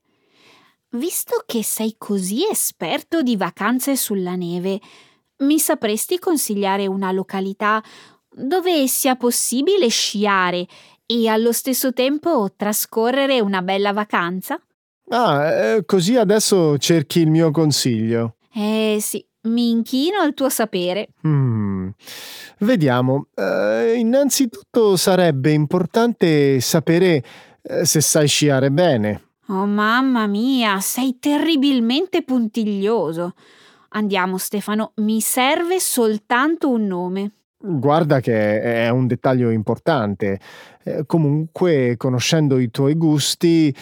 Visto 0.96 1.42
che 1.48 1.64
sei 1.64 1.96
così 1.98 2.48
esperto 2.48 3.24
di 3.24 3.36
vacanze 3.36 3.96
sulla 3.96 4.36
neve, 4.36 4.80
mi 5.38 5.58
sapresti 5.58 6.20
consigliare 6.20 6.86
una 6.86 7.12
località 7.12 7.84
dove 8.30 8.88
sia 8.88 9.16
possibile 9.16 9.88
sciare 9.88 10.68
e 11.08 11.28
allo 11.28 11.52
stesso 11.52 11.94
tempo 11.94 12.52
trascorrere 12.56 13.40
una 13.40 13.64
bella 13.64 13.92
vacanza? 13.92 14.62
Ah, 15.10 15.52
eh, 15.52 15.86
così 15.86 16.16
adesso 16.16 16.78
cerchi 16.78 17.22
il 17.22 17.30
mio 17.32 17.50
consiglio. 17.50 18.36
Eh 18.54 19.00
sì, 19.02 19.26
mi 19.48 19.72
inchino 19.72 20.20
al 20.20 20.36
tuo 20.36 20.50
sapere. 20.50 21.10
Mm. 21.28 21.90
Vediamo. 22.60 23.30
Uh, 23.34 23.96
innanzitutto 23.98 24.96
sarebbe 24.96 25.52
importante 25.52 26.60
sapere 26.60 27.24
uh, 27.64 27.84
se 27.84 28.00
sai 28.00 28.28
sciare 28.28 28.70
bene. 28.70 29.33
Oh 29.54 29.68
mamma 29.68 30.26
mia, 30.26 30.80
sei 30.80 31.18
terribilmente 31.20 32.24
puntiglioso. 32.24 33.34
Andiamo 33.90 34.40
Stefano, 34.40 34.94
mi 34.96 35.22
serve 35.22 35.80
soltanto 35.80 36.72
un 36.72 36.88
nome. 36.88 37.32
Guarda 37.60 38.20
che 38.20 38.60
è 38.62 38.90
un 38.90 39.06
dettaglio 39.06 39.52
importante. 39.52 40.40
Eh, 40.84 41.04
comunque, 41.06 41.94
conoscendo 41.98 42.58
i 42.58 42.72
tuoi 42.72 42.96
gusti, 42.96 43.74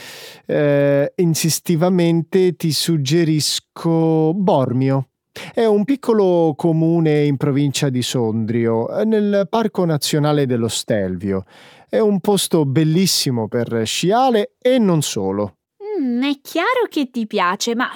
eh, 0.46 1.14
insistivamente 1.16 2.58
ti 2.58 2.74
suggerisco 2.74 4.34
Bormio. 4.34 5.12
È 5.54 5.64
un 5.64 5.86
piccolo 5.86 6.54
comune 6.58 7.24
in 7.24 7.38
provincia 7.38 7.88
di 7.88 8.02
Sondrio, 8.02 8.88
nel 9.06 9.48
Parco 9.50 9.86
Nazionale 9.86 10.46
dello 10.46 10.68
Stelvio. 10.68 11.46
È 11.88 12.00
un 12.00 12.20
posto 12.20 12.66
bellissimo 12.66 13.48
per 13.48 13.84
sciare 13.86 14.56
e 14.60 14.78
non 14.78 15.02
solo. 15.02 15.56
Mm, 16.02 16.24
è 16.24 16.40
chiaro 16.42 16.88
che 16.90 17.10
ti 17.12 17.28
piace, 17.28 17.76
ma 17.76 17.90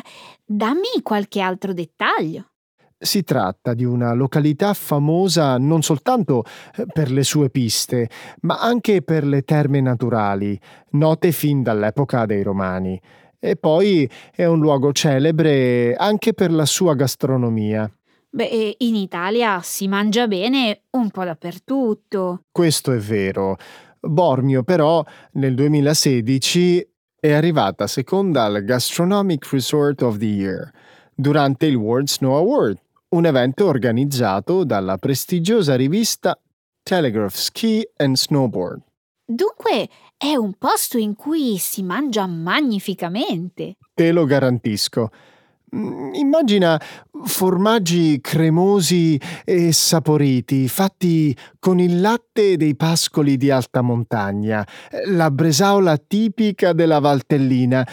dammi 0.46 1.02
qualche 1.02 1.42
altro 1.42 1.74
dettaglio. 1.74 2.50
Si 2.98 3.24
tratta 3.24 3.74
di 3.74 3.84
una 3.84 4.14
località 4.14 4.74
famosa 4.74 5.58
non 5.58 5.82
soltanto 5.82 6.44
eh, 6.76 6.86
per 6.86 7.12
le 7.12 7.24
sue 7.24 7.50
piste, 7.50 8.10
ma 8.42 8.60
anche 8.60 9.02
per 9.02 9.26
le 9.26 9.42
terme 9.42 9.82
naturali, 9.82 10.58
note 10.92 11.32
fin 11.32 11.62
dall'epoca 11.62 12.26
dei 12.26 12.42
Romani. 12.42 13.00
E 13.40 13.58
poi 13.58 14.10
è 14.34 14.46
un 14.46 14.60
luogo 14.60 14.92
celebre 14.92 15.94
anche 15.96 16.34
per 16.34 16.52
la 16.52 16.66
sua 16.66 16.96
gastronomia. 16.96 17.90
Beh, 18.30 18.76
in 18.80 18.96
Italia 18.96 19.62
si 19.62 19.88
mangia 19.88 20.28
bene 20.28 20.84
un 20.92 21.10
po' 21.10 21.24
dappertutto. 21.24 22.44
Questo 22.52 22.92
è 22.92 22.98
vero. 22.98 23.58
Bormio 24.00 24.64
però 24.64 25.04
nel 25.34 25.56
2016 25.56 26.95
è 27.26 27.32
arrivata 27.32 27.88
seconda 27.88 28.44
al 28.44 28.64
Gastronomic 28.64 29.50
Resort 29.50 30.04
of 30.04 30.18
the 30.18 30.26
Year 30.26 30.72
durante 31.16 31.66
il 31.66 31.74
World 31.74 32.08
Snow 32.08 32.36
Award, 32.36 32.78
un 33.10 33.26
evento 33.26 33.66
organizzato 33.66 34.64
dalla 34.64 34.98
prestigiosa 34.98 35.76
rivista 35.76 36.40
Telegraph 36.84 37.34
Ski 37.34 37.84
and 37.96 38.16
Snowboard. 38.16 38.82
Dunque 39.26 39.90
è 40.16 40.36
un 40.36 40.54
posto 40.54 41.00
in 41.00 41.16
cui 41.16 41.58
si 41.58 41.82
mangia 41.82 42.28
magnificamente. 42.28 43.78
Te 43.96 44.12
lo 44.12 44.26
garantisco. 44.26 45.10
Mm, 45.76 46.14
immagina 46.14 46.82
formaggi 47.26 48.22
cremosi 48.22 49.20
e 49.44 49.74
saporiti, 49.74 50.70
fatti 50.70 51.36
con 51.60 51.80
il 51.80 52.00
latte 52.00 52.56
dei 52.56 52.78
pascoli 52.78 53.36
di 53.36 53.52
alta 53.52 53.82
montagna, 53.82 54.66
la 55.08 55.30
bresaola 55.30 55.98
tipica 55.98 56.72
della 56.72 57.00
Valtellina, 57.00 57.86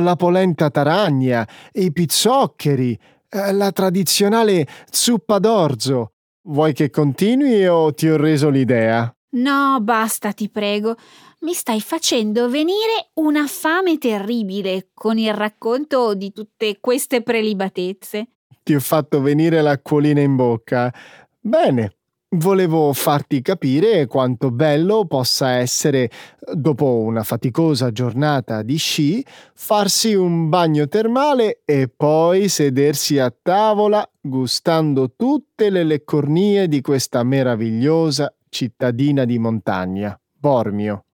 la 0.00 0.16
polenta 0.16 0.70
taragna, 0.70 1.46
i 1.72 1.92
pizzoccheri, 1.92 2.98
eh, 3.28 3.52
la 3.52 3.70
tradizionale 3.70 4.66
zuppa 4.90 5.38
d'orzo. 5.38 6.12
Vuoi 6.48 6.72
che 6.72 6.88
continui 6.88 7.66
o 7.66 7.92
ti 7.92 8.08
ho 8.08 8.16
reso 8.16 8.48
l'idea? 8.48 9.12
No, 9.36 9.78
basta, 9.82 10.32
ti 10.32 10.48
prego. 10.48 10.96
Mi 11.40 11.52
stai 11.52 11.80
facendo 11.80 12.48
venire 12.48 13.10
una 13.14 13.46
fame 13.46 13.98
terribile 13.98 14.88
con 14.94 15.18
il 15.18 15.34
racconto 15.34 16.14
di 16.14 16.32
tutte 16.32 16.78
queste 16.80 17.22
prelibatezze. 17.22 18.28
Ti 18.62 18.74
ho 18.74 18.80
fatto 18.80 19.20
venire 19.20 19.60
l'acquolina 19.60 20.20
in 20.20 20.34
bocca. 20.34 20.92
Bene, 21.38 21.96
Volevo 22.30 22.92
farti 22.92 23.40
capire 23.40 24.06
quanto 24.06 24.50
bello 24.50 25.06
possa 25.06 25.52
essere, 25.52 26.10
dopo 26.52 26.98
una 26.98 27.22
faticosa 27.22 27.92
giornata 27.92 28.62
di 28.62 28.76
sci, 28.76 29.24
farsi 29.54 30.12
un 30.14 30.48
bagno 30.48 30.88
termale 30.88 31.62
e 31.64 31.88
poi 31.88 32.48
sedersi 32.48 33.20
a 33.20 33.32
tavola 33.40 34.06
gustando 34.20 35.12
tutte 35.14 35.70
le 35.70 35.84
leccornie 35.84 36.66
di 36.66 36.80
questa 36.80 37.22
meravigliosa 37.22 38.34
cittadina 38.48 39.24
di 39.24 39.38
montagna, 39.38 40.18
Bormio. 40.36 41.05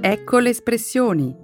Ecco 0.00 0.38
le 0.38 0.50
espressioni, 0.50 1.34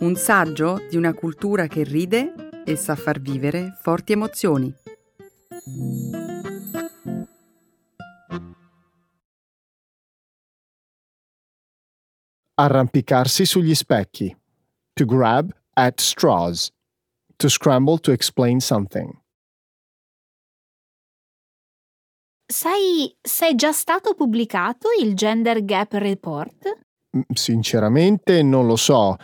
un 0.00 0.14
saggio 0.14 0.86
di 0.88 0.96
una 0.96 1.12
cultura 1.12 1.66
che 1.66 1.82
ride 1.82 2.62
e 2.64 2.76
sa 2.76 2.94
far 2.94 3.20
vivere 3.20 3.76
forti 3.82 4.12
emozioni. 4.12 4.72
Arrampicarsi 12.54 13.44
sugli 13.44 13.74
specchi. 13.74 14.34
To 14.92 15.04
grab 15.04 15.52
at 15.72 16.00
straws. 16.00 16.70
To 17.36 17.48
scramble 17.48 17.98
to 17.98 18.12
explain 18.12 18.60
something. 18.60 19.10
Sai 22.46 23.16
se 23.20 23.48
è 23.48 23.54
già 23.56 23.72
stato 23.72 24.14
pubblicato 24.14 24.88
il 25.00 25.14
Gender 25.14 25.64
Gap 25.64 25.94
Report? 25.94 26.83
Mm, 27.16 27.20
sinceramente 27.32 28.42
non 28.42 28.66
lo 28.66 28.76
so, 28.76 29.16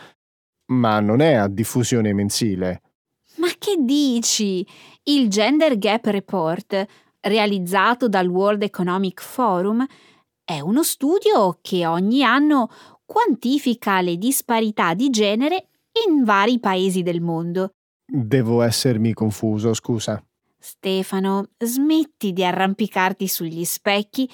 ma 0.72 1.00
non 1.00 1.20
è 1.20 1.34
a 1.34 1.48
diffusione 1.48 2.12
mensile. 2.12 2.82
Ma 3.36 3.48
che 3.58 3.76
dici? 3.78 4.66
Il 5.04 5.28
Gender 5.28 5.78
Gap 5.78 6.06
Report, 6.06 6.86
realizzato 7.20 8.08
dal 8.08 8.28
World 8.28 8.62
Economic 8.62 9.22
Forum, 9.22 9.84
è 10.44 10.60
uno 10.60 10.82
studio 10.82 11.58
che 11.62 11.86
ogni 11.86 12.22
anno 12.22 12.68
quantifica 13.04 14.00
le 14.00 14.16
disparità 14.16 14.94
di 14.94 15.10
genere 15.10 15.68
in 16.06 16.24
vari 16.24 16.60
paesi 16.60 17.02
del 17.02 17.20
mondo. 17.20 17.72
Devo 18.04 18.62
essermi 18.62 19.12
confuso, 19.12 19.74
scusa. 19.74 20.22
Stefano, 20.58 21.48
smetti 21.56 22.32
di 22.32 22.44
arrampicarti 22.44 23.26
sugli 23.26 23.64
specchi. 23.64 24.28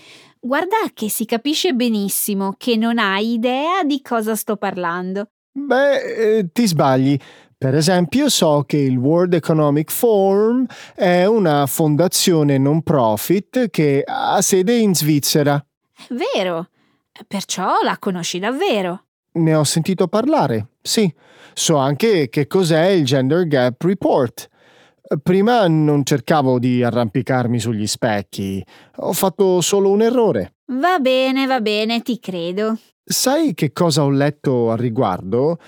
Guarda 0.46 0.76
che 0.94 1.11
si 1.11 1.24
capisce 1.24 1.72
benissimo 1.72 2.54
che 2.56 2.76
non 2.76 2.98
hai 2.98 3.32
idea 3.32 3.82
di 3.82 4.00
cosa 4.00 4.37
sto 4.37 4.56
parlando. 4.56 5.30
Beh, 5.50 6.37
eh, 6.38 6.52
ti 6.52 6.68
sbagli. 6.68 7.18
Per 7.59 7.74
esempio, 7.74 8.28
so 8.28 8.62
che 8.64 8.76
il 8.76 8.96
World 8.96 9.35
Economic 9.35 9.90
Forum 9.90 10.64
è 10.94 11.24
una 11.24 11.66
fondazione 11.66 12.59
non 12.59 12.82
profit 12.82 13.70
che 13.70 14.04
ha 14.06 14.40
sede 14.40 14.76
in 14.76 14.94
Svizzera. 14.94 15.61
Vero, 16.11 16.68
perciò 17.26 17.82
la 17.82 17.98
conosci 17.98 18.38
davvero. 18.38 19.06
Ne 19.32 19.52
ho 19.52 19.64
sentito 19.64 20.06
parlare, 20.06 20.68
sì. 20.80 21.12
So 21.54 21.76
anche 21.76 22.28
che 22.28 22.46
cos'è 22.46 22.87
il 22.90 23.04
Gender 23.04 23.48
Gap 23.48 23.82
Report. 23.82 24.48
Prima 25.23 25.69
non 25.69 26.05
cercavo 26.05 26.59
di 26.59 26.83
arrampicarmi 26.83 27.61
sugli 27.61 27.87
specchi, 27.87 28.64
ho 28.97 29.12
fatto 29.12 29.61
solo 29.61 29.90
un 29.90 30.03
errore. 30.03 30.55
Va 30.73 30.99
bene, 30.99 31.47
va 31.47 31.61
bene, 31.61 32.03
ti 32.03 32.19
credo. 32.19 32.77
Sai 33.05 33.55
che 33.55 33.73
cosa 33.73 34.03
ho 34.03 34.11
letto 34.11 34.73
al 34.73 34.79
riguardo? 34.79 35.59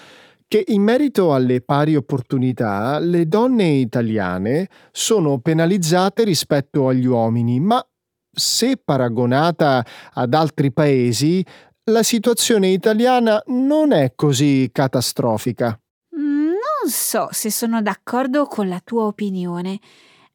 Che 0.48 0.64
in 0.68 0.82
merito 0.82 1.34
alle 1.34 1.60
pari 1.60 1.94
opportunità 1.94 2.98
le 2.98 3.28
donne 3.28 3.68
italiane 3.68 4.68
sono 4.90 5.38
penalizzate 5.38 6.24
rispetto 6.24 6.88
agli 6.88 7.06
uomini, 7.06 7.60
ma 7.60 7.86
se 8.30 8.80
paragonata 8.82 9.84
ad 10.14 10.34
altri 10.34 10.72
paesi, 10.72 11.44
la 11.90 12.02
situazione 12.02 12.68
italiana 12.68 13.40
non 13.46 13.92
è 13.92 14.14
così 14.16 14.68
catastrofica. 14.72 15.78
Non 16.88 16.96
so 16.96 17.28
se 17.32 17.50
sono 17.50 17.82
d'accordo 17.82 18.46
con 18.46 18.66
la 18.66 18.80
tua 18.82 19.02
opinione. 19.02 19.78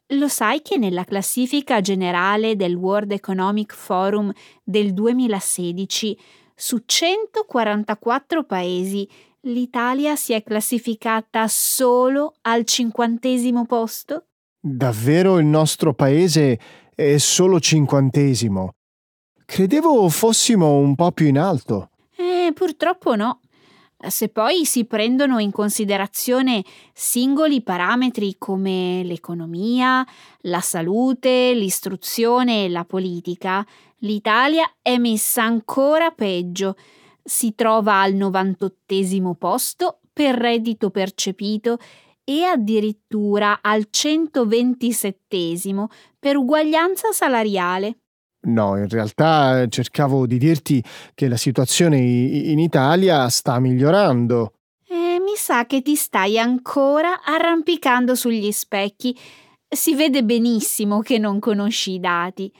Lo 0.10 0.28
sai 0.28 0.62
che 0.62 0.78
nella 0.78 1.04
classifica 1.04 1.82
generale 1.82 2.56
del 2.56 2.76
World 2.76 3.12
Economic 3.12 3.74
Forum 3.74 4.32
del 4.64 4.94
2016 4.94 6.16
su 6.54 6.84
144 6.86 8.44
paesi 8.44 9.10
l'Italia 9.42 10.16
si 10.16 10.34
è 10.34 10.44
classificata 10.44 11.48
solo 11.48 12.36
al 12.42 12.66
cinquantesimo 12.66 13.66
posto? 13.66 14.26
Davvero 14.60 15.40
il 15.40 15.48
nostro 15.48 15.96
paese 15.96 16.60
è 16.94 17.18
solo 17.18 17.60
cinquantesimo. 17.60 18.76
Credevo 19.44 20.08
fossimo 20.08 20.76
un 20.76 20.94
po' 20.94 21.12
più 21.14 21.26
in 21.26 21.40
alto. 21.40 21.90
Eh, 22.16 22.52
purtroppo 22.54 23.16
no. 23.16 23.40
Se 24.10 24.28
poi 24.28 24.66
si 24.66 24.84
prendono 24.86 25.40
in 25.40 25.52
considerazione 25.52 26.64
singoli 26.92 27.62
parametri 27.62 28.36
come 28.38 29.02
l'economia, 29.04 30.06
la 30.42 30.60
salute, 30.60 31.54
l'istruzione 31.54 32.66
e 32.66 32.70
la 32.70 32.84
politica, 32.84 33.66
l'Italia 34.00 34.70
è 34.82 34.98
messa 34.98 35.44
ancora 35.44 36.12
peggio. 36.12 36.76
Si 37.24 37.56
trova 37.56 38.02
al 38.02 38.14
98 38.14 39.36
posto 39.38 40.00
per 40.12 40.36
reddito 40.36 40.90
percepito 40.90 41.78
e 42.26 42.44
addirittura 42.44 43.60
al 43.62 43.88
127 43.90 45.82
per 46.20 46.36
uguaglianza 46.36 47.12
salariale. 47.12 48.00
No, 48.46 48.78
in 48.78 48.90
realtà 48.90 49.66
cercavo 49.68 50.28
di 50.28 50.38
dirti 50.38 50.84
che 51.14 51.30
la 51.30 51.38
situazione 51.38 51.98
in 51.98 52.60
Italia 52.60 53.30
sta 53.30 53.60
migliorando. 53.60 54.54
Eh, 54.86 55.20
mi 55.20 55.36
sa 55.36 55.66
che 55.66 55.82
ti 55.82 55.96
stai 55.96 56.38
ancora 56.38 57.24
arrampicando 57.24 58.16
sugli 58.16 58.52
specchi. 58.52 59.18
Si 59.68 59.96
vede 59.96 60.24
benissimo 60.24 61.00
che 61.00 61.18
non 61.18 61.40
conosci 61.40 61.94
i 61.94 62.00
dati. 62.00 62.52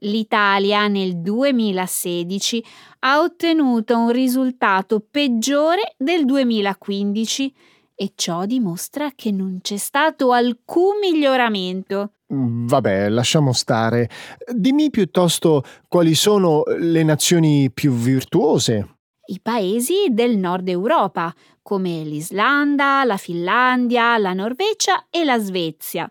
L'Italia 0.00 0.86
nel 0.88 1.20
2016 1.22 2.64
ha 3.00 3.20
ottenuto 3.20 3.96
un 3.96 4.10
risultato 4.10 5.00
peggiore 5.10 5.94
del 5.96 6.26
2015 6.26 7.54
e 7.94 8.12
ciò 8.14 8.44
dimostra 8.44 9.12
che 9.14 9.30
non 9.30 9.60
c'è 9.62 9.78
stato 9.78 10.32
alcun 10.32 10.98
miglioramento. 11.00 12.12
Mm, 12.34 12.66
vabbè, 12.66 13.08
lasciamo 13.08 13.52
stare. 13.52 14.10
Dimmi 14.52 14.90
piuttosto 14.90 15.62
quali 15.88 16.14
sono 16.14 16.64
le 16.78 17.02
nazioni 17.02 17.70
più 17.72 17.92
virtuose. 17.92 18.88
I 19.26 19.40
paesi 19.40 20.08
del 20.10 20.36
nord 20.36 20.68
Europa, 20.68 21.32
come 21.62 22.02
l'Islanda, 22.02 23.04
la 23.04 23.16
Finlandia, 23.16 24.18
la 24.18 24.32
Norvegia 24.32 25.06
e 25.08 25.24
la 25.24 25.38
Svezia. 25.38 26.08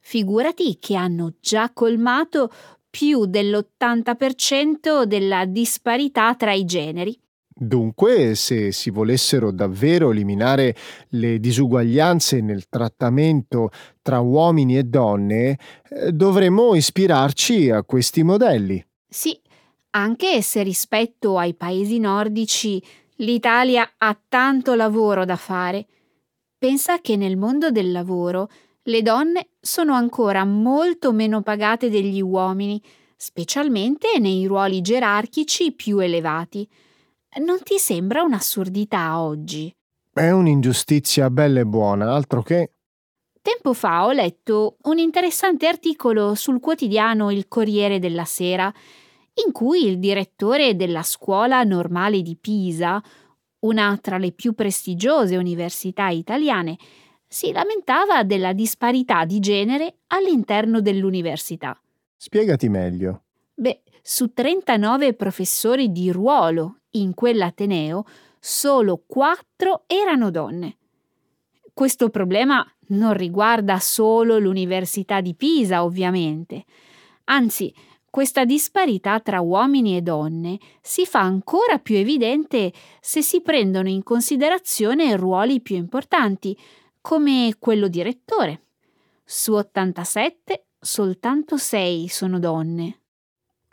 Figurati 0.00 0.78
che 0.78 0.96
hanno 0.96 1.34
già 1.40 1.70
colmato 1.72 2.50
più 2.90 3.24
dell'80% 3.24 5.04
della 5.04 5.46
disparità 5.46 6.34
tra 6.34 6.52
i 6.52 6.64
generi. 6.66 7.18
Dunque, 7.54 8.34
se 8.34 8.72
si 8.72 8.90
volessero 8.90 9.50
davvero 9.50 10.10
eliminare 10.10 10.74
le 11.10 11.38
disuguaglianze 11.38 12.40
nel 12.40 12.68
trattamento 12.68 13.70
tra 14.00 14.20
uomini 14.20 14.78
e 14.78 14.84
donne, 14.84 15.58
eh, 15.88 16.12
dovremmo 16.12 16.74
ispirarci 16.74 17.70
a 17.70 17.82
questi 17.84 18.22
modelli. 18.22 18.84
Sì, 19.06 19.38
anche 19.90 20.40
se 20.40 20.62
rispetto 20.62 21.36
ai 21.36 21.54
paesi 21.54 21.98
nordici 21.98 22.82
l'Italia 23.16 23.92
ha 23.98 24.18
tanto 24.28 24.74
lavoro 24.74 25.24
da 25.24 25.36
fare. 25.36 25.86
Pensa 26.56 27.00
che 27.00 27.16
nel 27.16 27.36
mondo 27.36 27.70
del 27.70 27.92
lavoro 27.92 28.48
le 28.84 29.02
donne 29.02 29.48
sono 29.60 29.94
ancora 29.94 30.44
molto 30.44 31.12
meno 31.12 31.42
pagate 31.42 31.90
degli 31.90 32.20
uomini, 32.20 32.82
specialmente 33.16 34.18
nei 34.18 34.46
ruoli 34.46 34.80
gerarchici 34.80 35.72
più 35.72 35.98
elevati. 35.98 36.68
Non 37.34 37.62
ti 37.62 37.78
sembra 37.78 38.22
un'assurdità 38.22 39.18
oggi? 39.18 39.74
È 40.12 40.28
un'ingiustizia 40.28 41.30
bella 41.30 41.60
e 41.60 41.64
buona, 41.64 42.12
altro 42.12 42.42
che. 42.42 42.72
Tempo 43.40 43.72
fa 43.72 44.04
ho 44.04 44.12
letto 44.12 44.76
un 44.82 44.98
interessante 44.98 45.66
articolo 45.66 46.34
sul 46.34 46.60
quotidiano 46.60 47.30
Il 47.30 47.48
Corriere 47.48 47.98
della 47.98 48.26
Sera, 48.26 48.70
in 49.46 49.50
cui 49.50 49.86
il 49.86 49.98
direttore 49.98 50.76
della 50.76 51.02
scuola 51.02 51.62
normale 51.62 52.20
di 52.20 52.36
Pisa, 52.38 53.02
una 53.60 53.98
tra 53.98 54.18
le 54.18 54.32
più 54.32 54.52
prestigiose 54.52 55.38
università 55.38 56.08
italiane, 56.08 56.76
si 57.26 57.50
lamentava 57.50 58.24
della 58.24 58.52
disparità 58.52 59.24
di 59.24 59.40
genere 59.40 60.00
all'interno 60.08 60.82
dell'università. 60.82 61.80
Spiegati 62.14 62.68
meglio. 62.68 63.22
Beh, 63.54 63.80
su 64.02 64.34
39 64.34 65.14
professori 65.14 65.90
di 65.90 66.12
ruolo 66.12 66.76
in 66.92 67.14
quell'Ateneo, 67.14 68.04
solo 68.38 69.02
4 69.06 69.84
erano 69.86 70.30
donne. 70.30 70.76
Questo 71.74 72.10
problema 72.10 72.66
non 72.88 73.14
riguarda 73.14 73.78
solo 73.78 74.38
l'Università 74.38 75.20
di 75.20 75.34
Pisa, 75.34 75.84
ovviamente. 75.84 76.64
Anzi, 77.24 77.72
questa 78.10 78.44
disparità 78.44 79.20
tra 79.20 79.40
uomini 79.40 79.96
e 79.96 80.02
donne 80.02 80.58
si 80.82 81.06
fa 81.06 81.20
ancora 81.20 81.78
più 81.78 81.96
evidente 81.96 82.70
se 83.00 83.22
si 83.22 83.40
prendono 83.40 83.88
in 83.88 84.02
considerazione 84.02 85.16
ruoli 85.16 85.62
più 85.62 85.76
importanti, 85.76 86.54
come 87.00 87.56
quello 87.58 87.88
di 87.88 88.02
rettore. 88.02 88.66
Su 89.24 89.54
87 89.54 90.66
soltanto 90.78 91.56
6 91.56 92.08
sono 92.08 92.38
donne. 92.38 93.01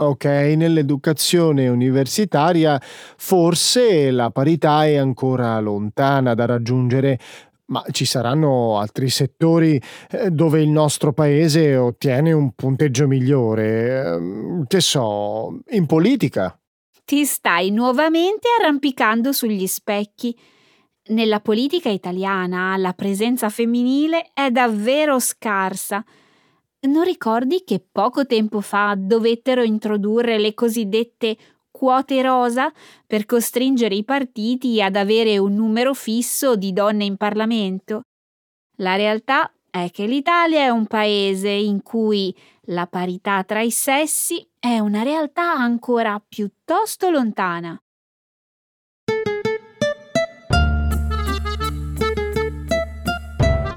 Ok, 0.02 0.24
nell'educazione 0.24 1.68
universitaria 1.68 2.82
forse 3.18 4.12
la 4.12 4.30
parità 4.30 4.86
è 4.86 4.96
ancora 4.96 5.60
lontana 5.60 6.34
da 6.36 6.46
raggiungere, 6.46 7.20
ma 7.66 7.84
ci 7.92 8.06
saranno 8.06 8.80
altri 8.80 9.10
settori 9.10 9.82
eh, 10.12 10.32
dove 10.32 10.62
il 10.62 10.70
nostro 10.70 11.12
paese 11.12 11.76
ottiene 11.76 12.32
un 12.32 12.54
punteggio 12.54 13.08
migliore. 13.08 14.06
Ehm, 14.06 14.66
che 14.68 14.80
so, 14.80 15.60
in 15.72 15.86
politica. 15.86 16.58
Ti 17.04 17.26
stai 17.26 17.70
nuovamente 17.70 18.48
arrampicando 18.58 19.34
sugli 19.34 19.68
specchi. 19.68 20.34
Nella 21.08 21.42
politica 21.42 21.90
italiana 21.90 22.78
la 22.78 22.94
presenza 22.94 23.50
femminile 23.50 24.30
è 24.34 24.50
davvero 24.50 25.20
scarsa. 25.20 26.06
Non 26.88 27.04
ricordi 27.04 27.64
che 27.66 27.86
poco 27.92 28.26
tempo 28.26 28.62
fa 28.62 28.96
dovettero 28.98 29.64
introdurre 29.64 30.38
le 30.38 30.54
cosiddette 30.54 31.38
quote 31.70 32.22
rosa 32.22 32.72
per 33.06 33.26
costringere 33.26 33.96
i 33.96 34.06
partiti 34.06 34.82
ad 34.82 34.96
avere 34.96 35.38
un 35.38 35.56
numero 35.56 35.94
fisso 35.94 36.56
di 36.56 36.72
donne 36.72 37.04
in 37.04 37.18
Parlamento? 37.18 38.04
La 38.78 38.96
realtà 38.96 39.52
è 39.70 39.90
che 39.92 40.06
l'Italia 40.06 40.62
è 40.62 40.70
un 40.70 40.86
paese 40.88 41.50
in 41.50 41.84
cui 41.84 42.34
la 42.68 42.88
parità 42.88 43.44
tra 43.44 43.62
i 43.62 43.72
sessi 43.72 44.50
è 44.58 44.80
una 44.80 45.04
realtà 45.04 45.52
ancora 45.52 46.24
piuttosto 46.26 47.10
lontana. 47.10 47.78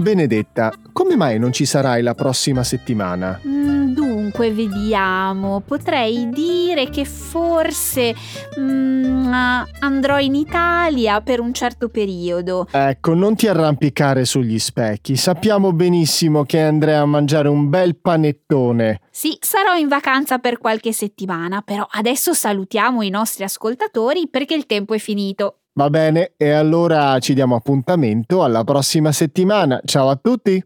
Benedetta, 0.02 0.72
come 0.92 1.16
mai 1.16 1.38
non 1.38 1.52
ci 1.52 1.64
sarai 1.64 2.02
la 2.02 2.14
prossima 2.14 2.64
settimana? 2.64 3.40
Mm, 3.46 3.94
dunque, 3.94 4.50
vediamo. 4.50 5.60
Potrei 5.60 6.28
dire 6.28 6.90
che 6.90 7.04
forse 7.04 8.14
mm, 8.58 9.32
andrò 9.78 10.18
in 10.18 10.34
Italia 10.34 11.20
per 11.20 11.40
un 11.40 11.54
certo 11.54 11.88
periodo. 11.88 12.66
Ecco, 12.70 13.14
non 13.14 13.36
ti 13.36 13.46
arrampicare 13.46 14.24
sugli 14.24 14.58
specchi. 14.58 15.16
Sappiamo 15.16 15.72
benissimo 15.72 16.44
che 16.44 16.60
andrai 16.60 16.96
a 16.96 17.06
mangiare 17.06 17.48
un 17.48 17.68
bel 17.68 17.96
panettone. 17.96 19.00
Sì, 19.10 19.38
sarò 19.40 19.76
in 19.76 19.88
vacanza 19.88 20.38
per 20.38 20.58
qualche 20.58 20.92
settimana, 20.92 21.62
però 21.62 21.86
adesso 21.92 22.34
salutiamo 22.34 23.02
i 23.02 23.10
nostri 23.10 23.44
ascoltatori 23.44 24.28
perché 24.28 24.54
il 24.54 24.66
tempo 24.66 24.94
è 24.94 24.98
finito. 24.98 25.58
Va 25.74 25.88
bene, 25.88 26.34
e 26.36 26.50
allora 26.50 27.18
ci 27.18 27.32
diamo 27.32 27.54
appuntamento 27.56 28.44
alla 28.44 28.62
prossima 28.62 29.10
settimana. 29.10 29.80
Ciao 29.86 30.10
a 30.10 30.16
tutti! 30.16 30.62